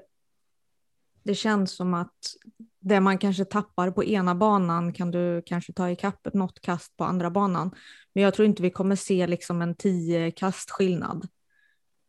[1.22, 2.34] det känns som att
[2.80, 7.04] det man kanske tappar på ena banan kan du kanske ta ikapp något kast på
[7.04, 7.70] andra banan.
[8.12, 11.28] Men jag tror inte vi kommer se liksom en tio kast skillnad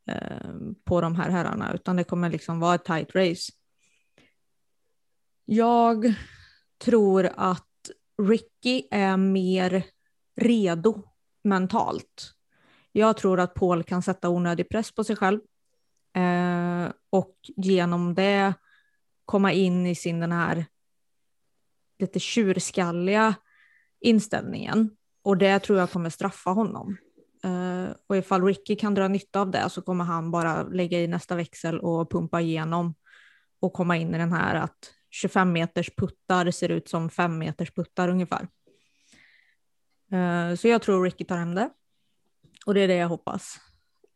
[0.09, 0.49] eh,
[0.83, 3.51] på de här herrarna, utan det kommer liksom vara ett tight race.
[5.45, 6.13] Jag
[6.77, 7.68] tror att
[8.19, 9.83] Ricky är mer
[10.35, 11.03] redo
[11.43, 12.33] mentalt.
[12.91, 15.39] Jag tror att Paul kan sätta onödig press på sig själv
[16.15, 18.53] eh, och genom det
[19.25, 20.65] komma in i sin den här
[21.99, 23.35] lite tjurskalliga
[23.99, 24.89] inställningen.
[25.23, 26.97] Och det tror jag kommer straffa honom.
[27.43, 31.07] Eh, och ifall Ricky kan dra nytta av det så kommer han bara lägga i
[31.07, 32.95] nästa växel och pumpa igenom
[33.59, 37.71] och komma in i den här att 25 meters puttar ser ut som 5 meters
[37.71, 38.47] puttar ungefär.
[40.11, 41.69] Eh, så jag tror Ricky tar hem det.
[42.65, 43.59] Och det är det jag hoppas.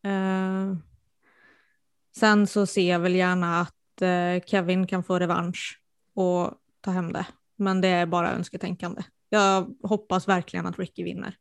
[0.03, 0.75] Eh,
[2.15, 5.82] sen så ser jag väl gärna att eh, Kevin kan få revansch
[6.15, 7.25] och ta hem det.
[7.56, 9.03] Men det är bara önsketänkande.
[9.29, 11.38] Jag hoppas verkligen att Ricky vinner.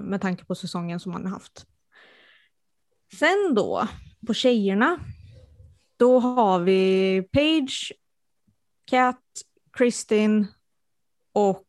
[0.00, 1.66] Med tanke på säsongen som han har haft.
[3.18, 3.88] Sen då,
[4.26, 5.00] på tjejerna.
[5.96, 7.92] Då har vi Page,
[8.84, 9.22] Kat,
[9.72, 10.46] Kristin
[11.32, 11.64] och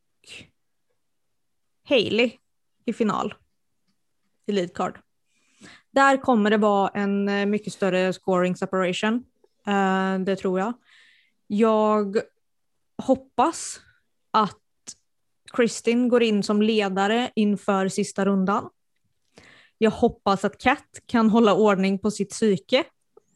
[1.89, 2.31] Hailey
[2.85, 3.33] i final.
[4.45, 4.99] I lead card.
[5.91, 9.23] Där kommer det vara en eh, mycket större scoring separation.
[9.67, 10.73] Uh, det tror jag.
[11.47, 12.17] Jag
[13.03, 13.79] hoppas
[14.31, 14.57] att
[15.53, 18.69] Kristin går in som ledare inför sista rundan.
[19.77, 22.83] Jag hoppas att Kat kan hålla ordning på sitt psyke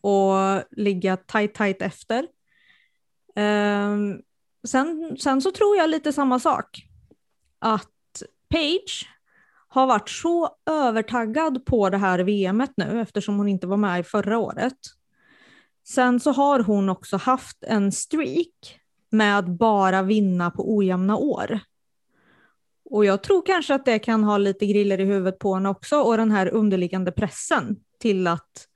[0.02, 2.28] och ligga tight tight efter.
[3.36, 4.22] Um,
[4.68, 6.86] sen, sen så tror jag lite samma sak.
[7.60, 9.10] Att Page
[9.68, 14.04] har varit så övertaggad på det här VMet nu eftersom hon inte var med i
[14.04, 14.78] förra året.
[15.88, 21.60] Sen så har hon också haft en streak med att bara vinna på ojämna år.
[22.86, 26.02] Och jag tror kanske att det kan ha lite griller i huvudet på henne också
[26.02, 28.68] och den här underliggande pressen till att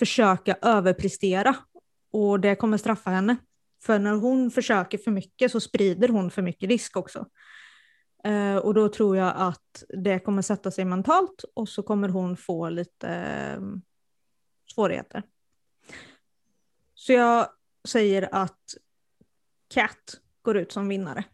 [0.00, 1.56] försöka överprestera.
[2.12, 3.36] Och det kommer straffa henne.
[3.82, 7.26] För när hon försöker för mycket så sprider hon för mycket risk också.
[8.24, 12.36] Eh, och då tror jag att det kommer sätta sig mentalt och så kommer hon
[12.36, 13.60] få lite eh,
[14.74, 15.22] svårigheter.
[16.94, 17.46] Så jag
[17.88, 18.74] säger att
[19.68, 21.24] Cat går ut som vinnare.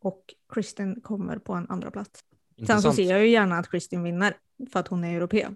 [0.00, 2.24] Och Kristin kommer på en andra plats.
[2.66, 4.36] Sen så ser jag ju gärna att Kristin vinner
[4.72, 5.48] för att hon är europé.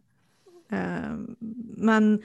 [0.72, 1.14] Eh,
[1.76, 2.22] men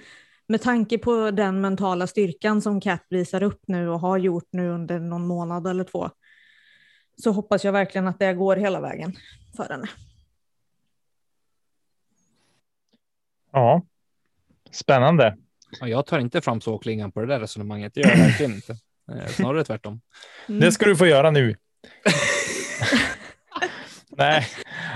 [0.47, 4.69] med tanke på den mentala styrkan som Cat visar upp nu och har gjort nu
[4.69, 6.09] under någon månad eller två
[7.15, 9.13] så hoppas jag verkligen att det går hela vägen
[9.55, 9.87] för henne.
[13.51, 13.81] Ja,
[14.71, 15.37] spännande.
[15.79, 17.93] Ja, jag tar inte fram såklingan på det där resonemanget.
[17.93, 18.71] Det gör jag verkligen inte.
[19.11, 20.01] Eh, Snarare tvärtom.
[20.47, 20.61] Mm.
[20.61, 21.49] Det ska du få göra nu.
[24.09, 24.47] Nej.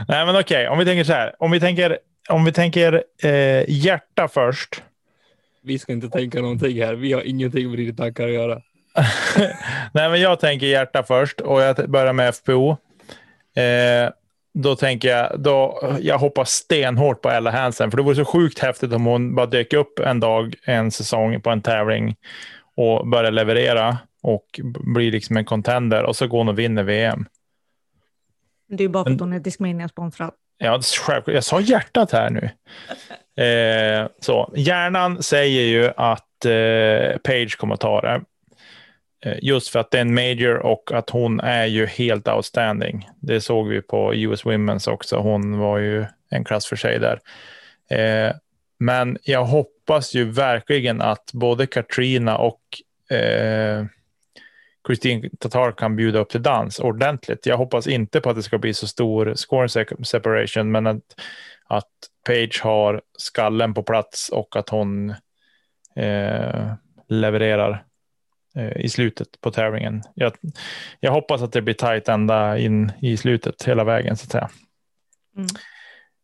[0.07, 0.67] Nej, men okej.
[0.67, 1.36] Om vi tänker så här.
[1.39, 4.83] Om vi tänker, om vi tänker eh, hjärta först.
[5.61, 6.93] Vi ska inte tänka någonting här.
[6.93, 8.61] Vi har ingenting med dina tankar att göra.
[9.91, 12.69] Nej, men jag tänker hjärta först och jag börjar med FPO.
[13.61, 14.09] Eh,
[14.53, 18.59] då tänker jag, då, jag hoppas stenhårt på Ella Hansen, för det vore så sjukt
[18.59, 22.15] häftigt om hon bara dök upp en dag, en säsong på en tävling
[22.75, 24.59] och börjar leverera och
[24.95, 27.25] blir liksom en contender och så går hon och vinner VM.
[28.69, 30.31] Det är ju bara för att hon är Discmania-sponsrad.
[30.57, 31.35] Ja, självklart.
[31.35, 32.49] Jag sa hjärtat här nu.
[33.43, 34.53] Eh, så.
[34.55, 38.21] Hjärnan säger ju att eh, Page kommer att ta det.
[39.25, 43.09] Eh, just för att det är en major och att hon är ju helt outstanding.
[43.21, 45.17] Det såg vi på US Women's också.
[45.17, 47.19] Hon var ju en klass för sig där.
[47.89, 48.35] Eh,
[48.79, 52.61] men jag hoppas ju verkligen att både Katrina och
[53.17, 53.85] eh,
[54.88, 57.45] Christine Tatar kan bjuda upp till dans ordentligt.
[57.45, 59.69] Jag hoppas inte på att det ska bli så stor score
[60.04, 61.04] separation, men att,
[61.67, 61.91] att
[62.26, 65.10] Page har skallen på plats och att hon
[65.95, 66.73] eh,
[67.08, 67.84] levererar
[68.56, 70.04] eh, i slutet på tävlingen.
[70.13, 70.34] Jag,
[71.00, 74.50] jag hoppas att det blir tajt ända in i slutet hela vägen så att säga.
[75.38, 75.47] Mm.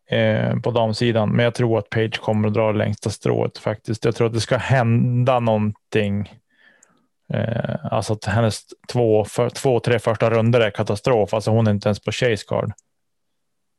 [0.10, 4.06] Eh, på damsidan, men jag tror att Page kommer att dra längsta strået faktiskt.
[4.06, 6.43] Jag tror att det ska hända någonting
[7.34, 11.34] Eh, alltså att hennes två, för, två, tre första runder är katastrof.
[11.34, 12.72] Alltså hon är inte ens på chase card.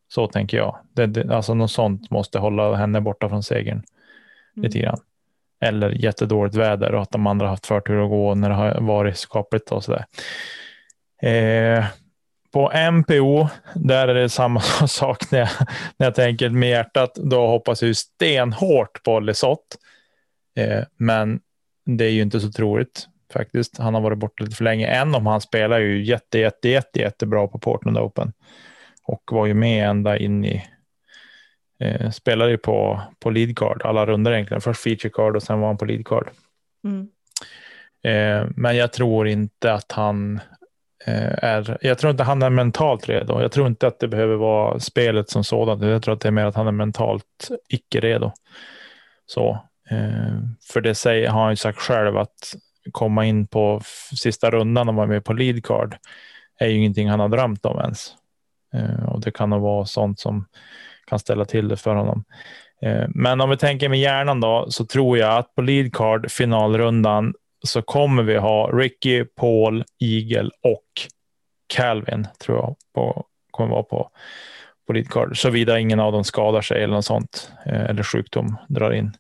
[0.09, 0.79] Så tänker jag.
[0.93, 3.83] Det, det, alltså något sånt måste hålla henne borta från segern.
[4.57, 4.65] Mm.
[4.65, 4.99] Lite grann.
[5.61, 9.17] Eller jättedåligt väder och att de andra haft förtur att gå när det har varit
[9.17, 10.05] skapligt och sådär.
[11.23, 11.85] Eh,
[12.53, 15.49] på MPO, där är det samma sak när jag,
[15.97, 17.15] när jag tänker med hjärtat.
[17.15, 19.77] Då hoppas jag ju stenhårt på Lesoth.
[20.57, 21.41] Eh, men
[21.87, 23.79] det är ju inte så troligt faktiskt.
[23.79, 24.87] Han har varit borta lite för länge.
[24.87, 28.33] Än om han spelar ju jätte, jätte, jätte, jättebra på Portland Open
[29.05, 30.65] och var ju med ända in i.
[31.81, 34.61] Eh, spelade ju på på lead card alla runder egentligen.
[34.61, 36.31] Först feature card och sen var han på lead card.
[36.85, 37.09] Mm.
[38.05, 40.41] Eh, men jag tror inte att han
[41.07, 41.79] eh, är.
[41.81, 43.41] Jag tror inte han är mentalt redo.
[43.41, 45.83] Jag tror inte att det behöver vara spelet som sådant.
[45.83, 48.33] Jag tror att det är mer att han är mentalt icke redo.
[49.27, 49.51] Så
[49.91, 50.39] eh,
[50.73, 52.55] för det säger, har han ju sagt själv att
[52.93, 53.81] komma in på
[54.17, 55.97] sista rundan och vara med på lead card
[56.59, 58.15] är ju ingenting han har drömt om ens.
[58.75, 60.47] Eh, och det kan nog vara sånt som
[61.07, 62.25] kan ställa till det för honom.
[62.83, 66.31] Eh, men om vi tänker med hjärnan då, så tror jag att på lead card
[66.31, 67.35] finalrundan
[67.67, 70.85] så kommer vi ha Ricky, Paul, Eagle och
[71.67, 74.11] Calvin tror jag på, kommer vara på,
[74.87, 75.41] på lead card.
[75.41, 79.13] Såvida ingen av dem skadar sig eller något sånt eh, eller sjukdom drar in.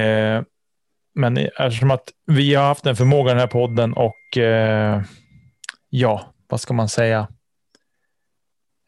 [0.00, 0.42] Eh,
[1.14, 5.02] men eftersom att vi har haft den förmågan i den här podden och eh,
[5.88, 7.28] ja, vad ska man säga?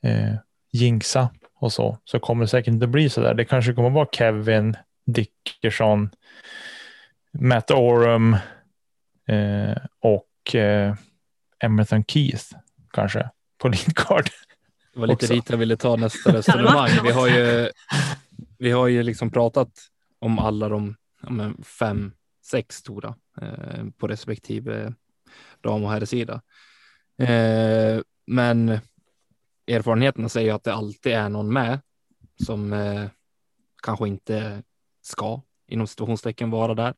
[0.02, 0.34] Eh,
[0.72, 3.34] jinxa och så, så kommer det säkert inte bli så där.
[3.34, 6.10] Det kanske kommer vara Kevin Dickerson,
[7.32, 8.36] Matt Orum
[9.28, 10.94] eh, och eh,
[11.60, 12.44] Emerson Keith
[12.92, 14.30] kanske på Lindgard.
[14.94, 15.34] Det var lite Också.
[15.34, 16.90] dit jag ville ta nästa resonemang.
[17.02, 17.70] Vi har ju,
[18.58, 19.68] vi har ju liksom pratat
[20.18, 20.96] om alla de
[21.30, 22.12] men fem,
[22.44, 24.94] sex stora eh, på respektive
[25.60, 26.42] dam och herrsida.
[27.18, 28.78] Eh, men
[29.66, 31.80] erfarenheterna säger att det alltid är någon med
[32.44, 33.08] som eh,
[33.82, 34.62] kanske inte
[35.02, 36.94] ska inom situationstecken vara där.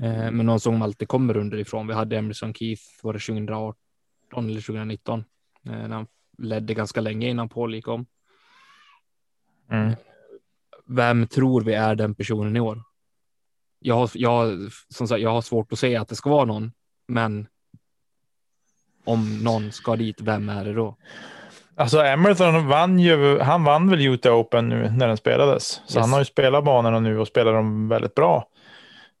[0.00, 1.86] Eh, men någon som alltid kommer underifrån.
[1.86, 3.76] Vi hade Emerson Keith, var det 2018
[4.34, 5.24] eller 2019?
[5.66, 6.06] Eh, när han
[6.38, 8.06] ledde ganska länge innan Paul gick om.
[9.70, 9.94] Mm.
[10.86, 12.82] Vem tror vi är den personen i år?
[13.82, 16.72] Jag har, jag, som sagt, jag har svårt att säga att det ska vara någon,
[17.08, 17.46] men
[19.04, 20.96] om någon ska dit, vem är det då?
[21.74, 25.64] Alltså Emerson vann ju, han vann väl Utah Open nu när den spelades.
[25.86, 26.00] Så Yes.
[26.00, 28.48] han har ju spelat banorna nu och spelar dem väldigt bra.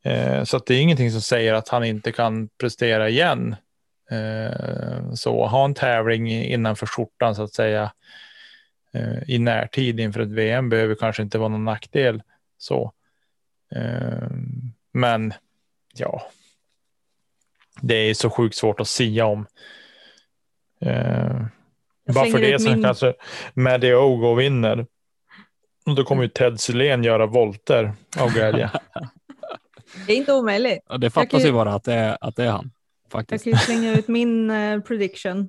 [0.04, 3.56] Eh, så det är ingenting som säger att han inte kan prestera igen.
[4.10, 7.92] Eh, så ha en tävling innanför skjortan så att säga
[8.94, 12.22] eh, i närtid inför ett VM behöver kanske inte vara någon nackdel.
[12.58, 12.92] Så.
[13.76, 14.28] Eh,
[14.92, 15.34] men
[15.94, 16.22] ja,
[17.80, 19.46] det är så sjukt svårt att sia om.
[20.80, 21.42] Eh,
[22.04, 23.14] Jag bara för det som min- kanske
[23.54, 24.86] Maddie O går och vinner.
[25.86, 28.70] Och då kommer ju Ted Sylén göra volter av glädje.
[30.06, 30.80] Det är inte omöjligt.
[30.88, 32.70] Ja, det Jag fattas ju- ju bara att det är, att det är han.
[33.04, 33.44] Jag Faktiskt.
[33.44, 35.48] kan ju slänga ut min eh, prediction.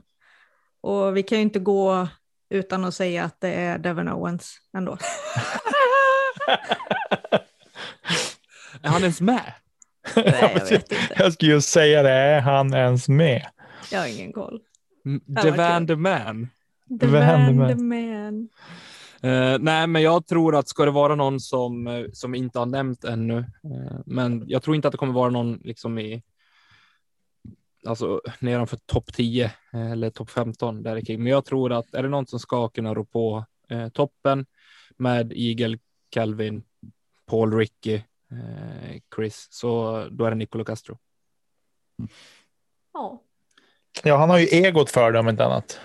[0.81, 2.07] Och vi kan ju inte gå
[2.49, 4.97] utan att säga att det är Devon Owens ändå.
[8.83, 9.53] Är han ens med?
[10.15, 10.95] Nej, jag vet inte.
[11.17, 13.45] Jag skulle ju säga det, är han ens med?
[13.91, 14.59] Jag har ingen koll.
[15.05, 16.47] Mm, The Van the Man.
[16.99, 18.49] The med- the man.
[19.21, 22.65] Eh, nej, men jag tror att ska det vara någon som, eh, som inte har
[22.65, 26.23] nämnt ännu, eh, men jag tror inte att det kommer vara någon liksom i
[27.85, 31.23] alltså nedanför topp 10 eh, eller topp 15 där kring.
[31.23, 34.45] Men jag tror att är det någon som ska kunna rå på eh, toppen
[34.97, 35.77] med Eagle,
[36.09, 36.63] Calvin,
[37.25, 38.01] Paul, Ricky,
[39.15, 40.97] Chris, så då är det Nicolo Castro.
[42.93, 43.21] Ja.
[44.03, 45.79] Ja, han har ju egot för det om inte annat.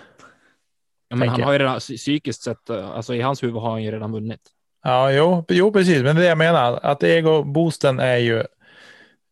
[1.08, 3.82] Ja, men han har ju redan psykiskt sett, eh, alltså i hans huvud har han
[3.82, 4.40] ju redan vunnit.
[4.82, 6.02] Ja, jo, jo, precis.
[6.02, 6.80] Men det är det jag menar.
[6.82, 8.44] Att ego-boosten är ju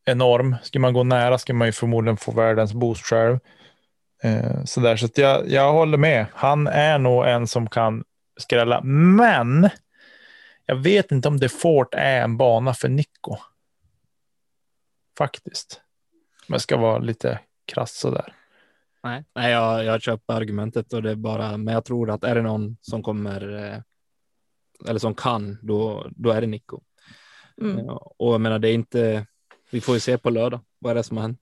[0.07, 0.57] enorm.
[0.63, 3.39] Ska man gå nära ska man ju förmodligen få världens boost själv.
[4.23, 6.27] Eh, så där, så att jag, jag håller med.
[6.33, 8.05] Han är nog en som kan
[8.41, 8.81] skrälla.
[8.83, 9.71] Men
[10.67, 13.37] jag vet inte om det Fort är en bana för Nico.
[15.19, 15.81] Faktiskt.
[16.47, 18.35] Men jag ska vara lite krass sådär.
[19.03, 22.35] Nej, nej jag, jag köper argumentet och det är bara, men jag tror att är
[22.35, 23.79] det någon som kommer eh,
[24.89, 26.81] eller som kan, då, då är det Nico.
[27.61, 27.87] Mm.
[27.87, 29.27] Ja, och jag menar, det är inte,
[29.71, 31.41] vi får ju se på lördag vad är det som har hänt.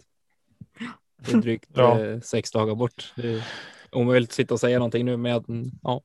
[1.16, 2.04] Det är drygt Ja.
[2.04, 3.12] eh, sex dagar bort.
[3.16, 3.44] Det är
[3.92, 5.42] omöjligt att sitta och säga någonting nu, men
[5.82, 6.02] ja,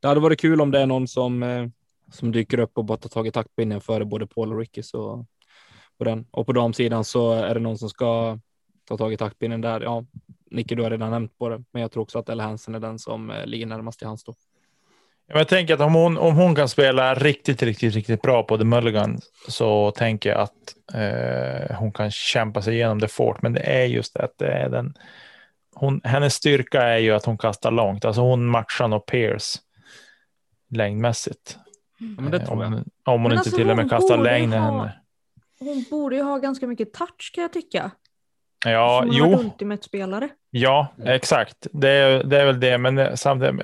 [0.00, 1.66] det hade varit kul om det är någon som, eh,
[2.12, 4.82] som dyker upp och bara tar tag i taktpinnen före både Paul och Ricky.
[4.82, 5.26] Så,
[5.98, 6.26] på den.
[6.30, 8.38] Och på damsidan så är det någon som ska
[8.88, 9.80] ta tag i taktpinnen där.
[9.80, 10.04] Ja,
[10.50, 12.80] Nicky, du har redan nämnt på det, men jag tror också att Ella Hansen är
[12.80, 14.34] den som eh, ligger närmast i hans då.
[15.26, 18.64] Jag tänker att om hon, om hon kan spela riktigt, riktigt, riktigt bra på The
[18.64, 23.42] Mulligan så tänker jag att eh, hon kan kämpa sig igenom det fort.
[23.42, 24.94] Men det är just det att det är den.
[25.74, 28.04] Hon, hennes styrka är ju att hon kastar långt.
[28.04, 29.58] Alltså hon matchar nog Pierce
[30.70, 31.58] längdmässigt.
[32.16, 32.72] Ja, men det Eh, tror jag.
[32.72, 34.92] om, om hon Men inte alltså, till och med kastar längre än ha- henne.
[35.60, 37.90] Hon borde ju ha ganska mycket touch kan jag tycka.
[38.64, 40.28] Ja, Som jo, Ultimate-spelare.
[40.50, 41.66] ja, exakt.
[41.72, 43.60] Det är, det är väl det, men samtidigt.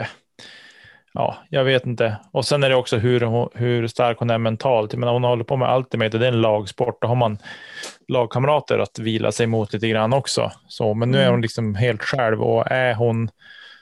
[1.13, 2.17] Ja, jag vet inte.
[2.33, 4.93] Och sen är det också hur, hur stark hon är mentalt.
[4.93, 7.03] Jag menar, hon håller på med Ultimate och det är en lagsport.
[7.03, 7.39] Då har man
[8.09, 10.53] lagkamrater att vila sig mot lite grann också.
[10.69, 11.33] Så, men nu är Mm.
[11.33, 13.31] hon liksom helt själv och är hon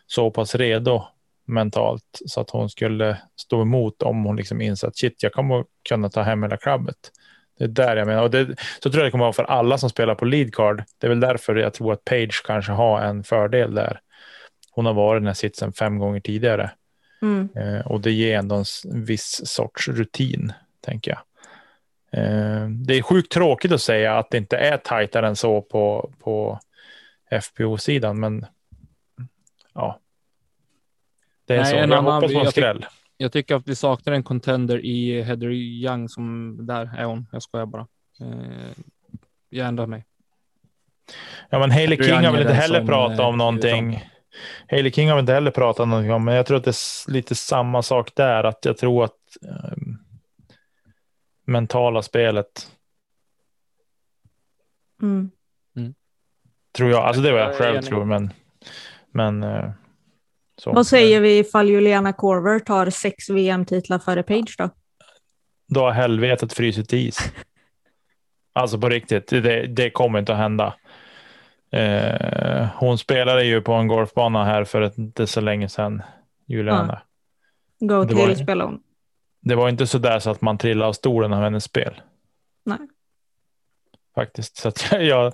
[0.06, 1.04] så pass redo
[1.46, 5.64] mentalt så att hon skulle stå emot om hon liksom inser att shit, jag kommer
[5.88, 6.96] kunna ta hem hela krabbet.
[7.58, 8.22] Det är där jag menar.
[8.22, 10.84] Och det, så tror jag det kommer vara för alla som spelar på lead card.
[10.98, 14.00] Det är väl därför jag tror att Page kanske har en fördel där.
[14.70, 16.70] Hon har varit i den här sitsen fem gånger tidigare.
[17.22, 17.48] Mm.
[17.56, 21.20] Eh, och det ger ändå en viss sorts rutin, tänker jag.
[22.22, 26.10] Eh, det är sjukt tråkigt att säga att det inte är tajtare än så på,
[26.18, 26.60] på
[27.42, 28.46] FPO-sidan, men
[29.74, 30.00] ja.
[31.46, 31.76] Det är Nej, så.
[31.76, 32.86] en Jag annan- hoppas på en jag tyck- skräll.
[33.16, 37.26] Jag tycker att vi saknar en contender i Heather Young som där är hon.
[37.32, 37.86] Jag skojar bara.
[38.20, 38.72] Eh,
[39.48, 40.04] jag ändrar mig.
[41.50, 43.90] Ja, men Hailey King har väl inte heller pratat eh, om någonting.
[43.90, 44.10] kliver
[44.70, 47.10] Hailey King har väl inte heller pratat någonting om, men jag tror att det är
[47.12, 48.44] lite samma sak där.
[48.44, 49.98] Att jag tror att ehm,
[51.44, 52.70] mentala spelet,
[55.02, 55.30] Mm.
[56.76, 58.32] tror jag, alltså det var Jag själv tror, men,
[59.10, 59.70] men eh,
[60.58, 60.72] så.
[60.72, 64.70] Vad säger vi ifall Juliana Korver tar sex VM-titlar före Page då?
[65.68, 67.18] Då har helvetet frysit is.
[68.52, 70.74] Alltså på riktigt, det, det kommer inte att hända.
[71.72, 76.02] Eh, hon spelade ju på en golfbana här för inte så länge sedan,
[76.46, 77.02] Juliana.
[77.80, 78.80] Go Det var- till spelar hon.
[79.40, 82.00] Det var inte så där så att man trillade av stolen av hennes spel.
[82.64, 82.78] Nej.
[84.14, 84.56] Faktiskt.
[84.56, 85.26] Så jag,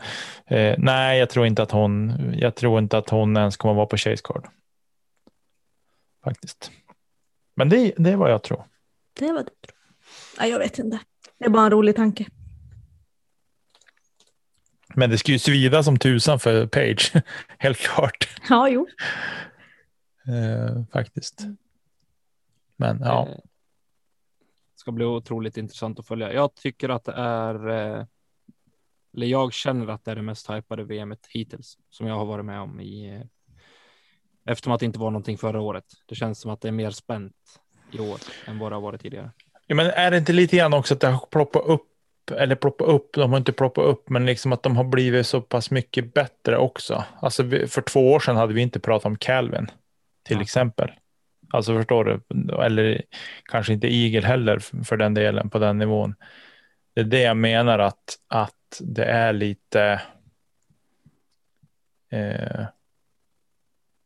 [0.47, 3.87] eh, nej, jag tror inte att hon, jag tror inte att hon ens kommer vara
[3.87, 4.47] på chase card.
[6.25, 6.70] Faktiskt.
[7.55, 8.64] Men det, det är vad jag tror.
[9.12, 9.51] Det var det.
[10.39, 11.01] Nej, jag vet inte.
[11.39, 12.27] Det är bara en rolig tanke.
[14.95, 17.12] Men det ska ju svida som tusan för Page.
[17.59, 18.29] Helt klart.
[18.49, 18.87] Ja, jo.
[20.27, 21.41] Eh, faktiskt.
[22.77, 23.39] Men ja, Eh,
[24.75, 26.33] ska bli otroligt intressant att följa.
[26.33, 28.07] Jag tycker att det är, eh,
[29.14, 32.45] eller jag känner att det är det mest hypade VMet hittills som jag har varit
[32.45, 33.23] med om i, eh,
[34.47, 35.84] eftersom att det inte var någonting förra året.
[36.07, 37.32] Det känns som att det är mer spänt
[37.93, 39.30] i år än vad det har varit tidigare.
[39.66, 41.88] Ja, men är det inte lite grann också att det har ploppat upp,
[42.36, 45.40] eller ploppat upp, de har inte ploppat upp, men liksom att de har blivit så
[45.40, 47.05] pass mycket bättre också.
[47.20, 49.70] Alltså för två år sedan hade vi inte pratat om Calvin,
[50.22, 50.43] till Ja.
[50.43, 50.90] exempel.
[51.53, 52.20] Alltså förstår du?
[52.62, 53.03] Eller
[53.45, 56.14] kanske inte Eagle heller för den delen på den nivån.
[56.95, 60.03] Det är det jag menar att, att det är lite
[62.11, 62.64] eh,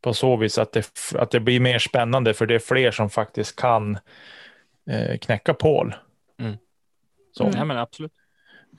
[0.01, 3.09] på så vis att det, att det blir mer spännande för det är fler som
[3.09, 3.97] faktiskt kan
[4.89, 5.95] eh, knäcka Paul.
[6.39, 6.57] Mm.
[7.37, 7.43] Så.
[7.43, 7.55] Mm.
[7.55, 8.13] Nej, men absolut.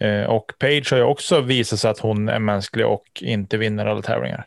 [0.01, 3.87] Eh, och Page har ju också visat sig att hon är mänsklig och inte vinner
[3.87, 4.47] alla tävlingar.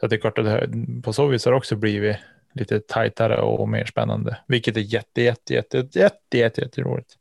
[0.00, 2.16] Så att det är klart att det på så vis har det också blivit
[2.52, 7.16] lite tajtare och mer spännande, vilket är jätte, jätte, jätte, jätte, jätte, jätte, jätte roligt.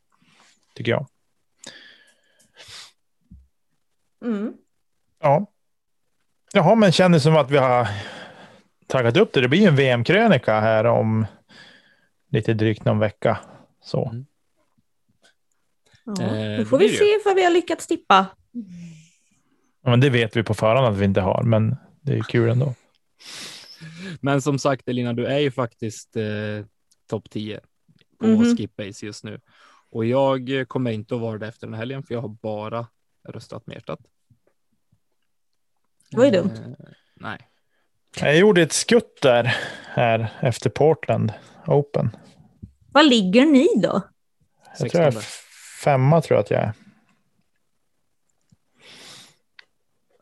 [0.75, 1.07] Tycker jag.
[4.25, 4.53] Mm.
[5.19, 5.45] Ja.
[6.53, 7.87] Jaha, men kändes som att vi har
[8.89, 9.41] taggat upp det.
[9.41, 11.25] Det blir ju en VM-krönika här om
[12.31, 13.39] lite drygt någon vecka.
[13.83, 14.09] Så.
[14.09, 14.25] Mm.
[16.05, 16.35] Ja.
[16.37, 18.25] Eh, Då får vi se ifall vi har lyckats tippa.
[19.83, 22.49] Ja, men det vet vi på förhand att vi inte har, men det är kul
[22.49, 22.73] ändå.
[24.21, 26.23] Men som sagt, Elina, du är ju faktiskt eh,
[27.09, 27.59] topp 10
[28.19, 28.57] på Mhm.
[28.57, 29.39] Skip Base just nu.
[29.89, 32.87] Och jag kommer inte att vara det efter den här helgen, för jag har bara
[33.27, 33.99] röstat med hjärtat.
[36.11, 36.51] Det var ju dumt.
[36.65, 36.85] Eh,
[37.15, 37.47] nej,
[38.17, 39.55] Jag gjorde ett skutt där
[39.93, 41.33] här efter Portland
[41.67, 42.15] Open.
[42.91, 44.01] Vad ligger ni då?
[44.79, 45.23] Jag tror jag är 16.
[45.83, 46.73] femma tror jag att jag är.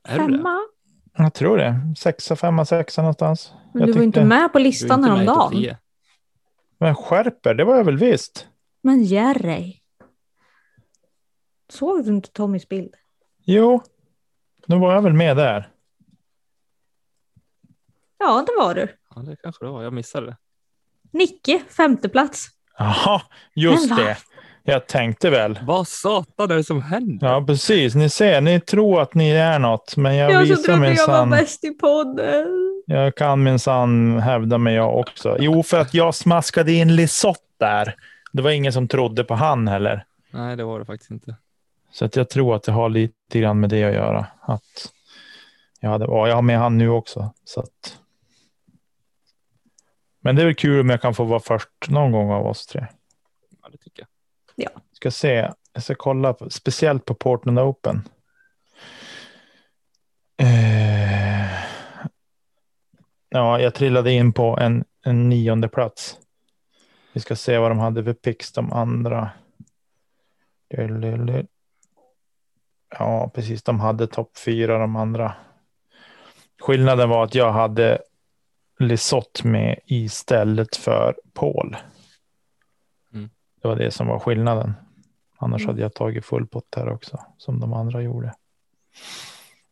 [0.07, 0.59] Femma?
[1.17, 1.75] Jag tror det.
[1.97, 3.53] Sexa, femma, sexa någonstans.
[3.73, 5.51] Men Jag du var ju inte tyckte- med på listan häromdagen.
[5.51, 5.77] 10.
[6.79, 8.47] Men skärper, det var jag väl visst.
[8.81, 9.79] Men Jerry.
[11.69, 12.95] Såg du inte Tommys bild?
[13.43, 13.81] Jo,
[14.65, 15.69] då var jag väl med där.
[18.19, 18.87] Ja, det var du.
[19.15, 19.83] Ja, det kanske det var.
[19.83, 20.37] Jag missade det.
[21.11, 22.47] Nicke, femte plats.
[22.77, 23.21] Jaha,
[23.55, 24.17] just det.
[24.63, 25.59] Jag tänkte väl.
[25.63, 27.27] Vad satan är det som händer?
[27.27, 27.95] Ja, precis.
[27.95, 30.87] Ni ser, ni tror att ni är något, men jag, Jag, visar trodde jag var
[30.89, 31.29] minsann.
[31.29, 32.47] bäst i podden.
[32.85, 35.37] Jag kan minsann hävda mig jag också.
[35.39, 37.95] Jo, för att jag smaskade in Lisotte där.
[38.31, 40.05] Det var ingen som trodde på han heller.
[40.31, 41.35] Nej, det var det faktiskt inte.
[41.91, 44.25] Så att jag tror att det har lite grann med det att göra.
[44.41, 44.91] Att
[45.79, 47.33] jag, hade, jag har med han nu också.
[47.45, 47.97] Så att...
[50.19, 52.65] Men det är väl kul om jag kan få vara först någon gång av oss
[52.65, 52.87] tre.
[53.63, 54.07] Ja, det tycker jag.
[54.91, 58.01] Ska se, jag ska kolla på, speciellt på Portland Open.
[60.37, 61.63] Eh,
[63.29, 66.17] ja, jag trillade in på en, en nionde plats.
[67.13, 69.29] Vi ska se vad de hade för pix de andra.
[72.89, 73.63] Ja, precis.
[73.63, 75.33] De hade topp fyra de andra.
[76.61, 78.01] Skillnaden var att jag hade
[78.79, 81.77] Lisotte med istället för Paul.
[83.13, 83.29] Mm.
[83.61, 84.73] Det var det som var skillnaden.
[85.37, 85.69] Annars Mm.
[85.69, 88.33] hade jag tagit full pott här också, som de andra gjorde.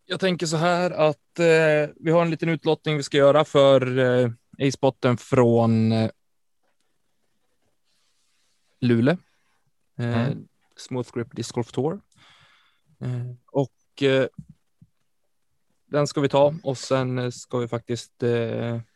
[0.05, 3.97] Jag tänker så här att eh, vi har en liten utlottning vi ska göra för
[3.99, 4.31] eh,
[4.67, 6.09] A-spotten från eh,
[8.81, 9.17] Luleå.
[9.97, 10.47] Eh, Mm.
[10.77, 12.01] Smooth Grip Disc Golf Tour.
[13.01, 14.27] Eh, och eh,
[15.85, 18.23] den ska vi ta och sen eh, ska vi faktiskt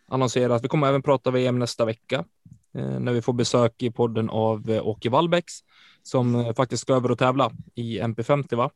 [0.09, 2.25] annonsera att vi kommer även prata VM nästa vecka
[2.77, 5.53] eh, när vi får besök i podden av eh, Åke Wallbäcks
[6.03, 8.71] som eh, faktiskt ska över och tävla i MP50 va?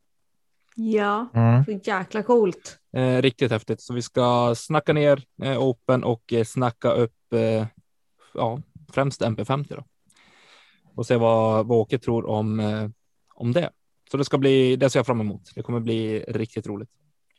[0.75, 1.65] Ja, Mm.
[1.65, 2.79] så jäkla coolt.
[2.93, 3.81] Eh, riktigt häftigt.
[3.81, 7.65] Så vi ska snacka ner eh, Open och eh, snacka upp eh,
[8.33, 8.59] ja,
[8.91, 9.83] främst MP50 då.
[10.95, 12.89] Och se vad, vad Åke tror om, eh,
[13.33, 13.69] om det.
[14.11, 15.51] Så det ska bli, det ser jag fram emot.
[15.55, 16.89] Det kommer bli riktigt roligt.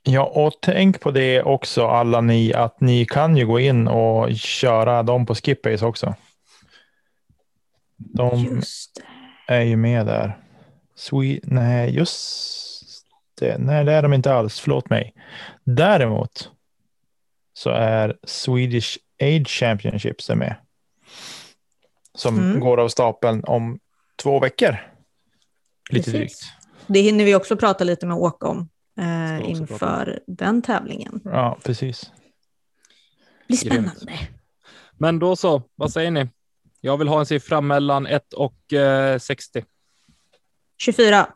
[0.07, 4.35] Ja, och tänk på det också alla ni, att ni kan ju gå in och
[4.37, 6.15] köra dem på Skipbase också.
[7.97, 8.61] De
[9.49, 10.39] är ju med där.
[10.97, 13.07] Swe nej, just
[13.41, 13.59] det.
[13.59, 14.61] Nej, det är de inte alls.
[14.61, 15.15] Förlåt mig.
[15.65, 16.51] Däremot
[17.55, 20.57] så är Swedish Age Championships är med.
[22.15, 22.61] Som Mm.
[22.61, 23.79] går av stapeln om
[24.23, 24.77] två veckor.
[25.91, 26.13] Lite Precis.
[26.13, 26.43] drygt.
[26.87, 28.69] Det hinner vi också prata lite med Åke om
[28.99, 31.21] eh, inför den tävlingen.
[31.25, 32.11] Ja, precis.
[33.49, 33.91] Det blir Grymt.
[33.97, 34.29] spännande.
[34.99, 36.29] Men då så, vad säger ni?
[36.81, 39.65] Jag vill ha en siffra mellan 1 och eh, 60.
[40.79, 41.27] 24.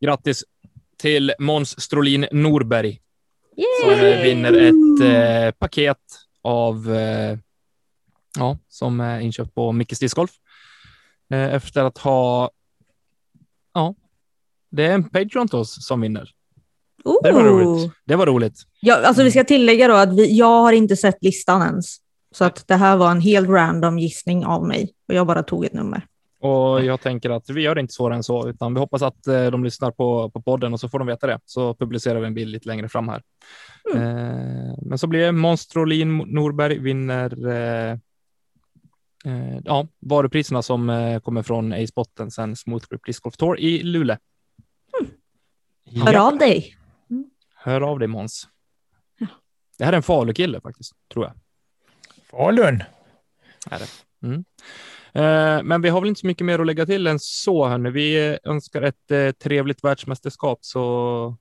[0.00, 0.44] Grattis
[0.98, 3.00] till Måns Strolin Norberg
[3.82, 4.12] som Yay!
[4.12, 5.00] eh, vinner ett
[5.48, 5.98] eh, paket
[6.42, 7.38] av eh,
[8.38, 10.30] ja, som är inköpt på Mickes discgolf.
[11.30, 12.50] Eh, efter att ha
[14.70, 16.30] det är en Patreon till oss som vinner.
[17.22, 17.76] Det var Ooh.
[17.76, 17.92] roligt.
[18.04, 18.62] Det var roligt.
[18.80, 21.96] Ja, alltså vi ska tillägga då att vi, jag har inte sett listan ens.
[22.34, 24.92] Så att det här var en helt random gissning av mig.
[25.08, 26.06] Och jag bara tog ett nummer.
[26.40, 29.26] Och jag tänker att vi gör det inte svårare än så, utan vi hoppas att
[29.26, 31.40] eh, de lyssnar på, på podden och så får de veta det.
[31.44, 33.22] Så publicerar vi en bild lite längre fram här.
[33.94, 37.90] Eh, men så blir det Monstrolin Norberg vinner eh,
[39.24, 43.82] eh, ja, varupriserna som eh, kommer från A-spotten sen Smooth Grip Disc Golf Tour i
[43.82, 44.16] Luleå.
[45.86, 46.20] Hör Ja.
[46.28, 46.76] av dig.
[47.54, 48.48] Hör av dig Måns.
[49.78, 51.34] Det här är en Falukille faktiskt, tror jag.
[52.30, 52.82] Falun.
[53.70, 53.88] Är det.
[54.26, 54.44] Mm.
[55.12, 57.66] Eh, men vi har väl inte så mycket mer att lägga till än så.
[57.68, 57.90] Hörni.
[57.90, 61.36] Vi önskar ett eh, trevligt världsmästerskap så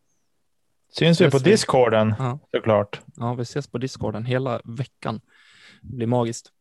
[0.92, 1.38] Syns vi på.
[1.38, 2.40] Discorden Ja.
[2.56, 3.02] såklart.
[3.16, 5.22] ja, vi ses på Discorden hela veckan.
[5.82, 6.52] Det blir magiskt.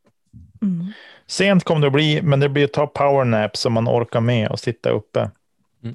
[0.63, 0.87] Mm.
[1.27, 4.49] Sent kommer det att bli, men det blir att ta powernap så man orkar med
[4.51, 5.31] och sitta uppe.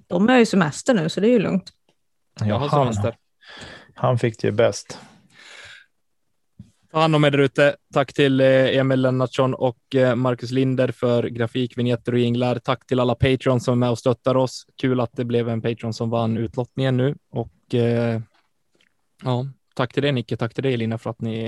[0.07, 1.73] De är ju semester nu så det är ju lugnt.
[2.45, 2.93] Ja, han,
[3.93, 4.99] han fick det ju bäst.
[6.91, 7.75] Ta hand om er där ute.
[7.93, 12.59] Tack till eh, Emil Lennartsson och eh, Marcus Linder för grafik, vignetter och jinglar.
[12.59, 14.65] Tack till alla Patreons som är med och stöttar oss.
[14.82, 18.21] Kul att det blev en Patreon som vann utlottningen nu och eh,
[19.23, 20.38] ja, tack till dig Nicke.
[20.38, 21.43] Tack till dig Elina för att ni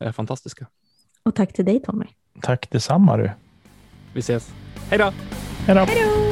[0.00, 0.66] är fantastiska.
[1.22, 2.06] Och tack till dig Tommy.
[2.42, 3.30] Tack detsamma du.
[4.12, 4.54] Vi ses.
[4.90, 5.12] Hej då!
[5.66, 5.84] Hej då.
[5.84, 6.25] Hej då!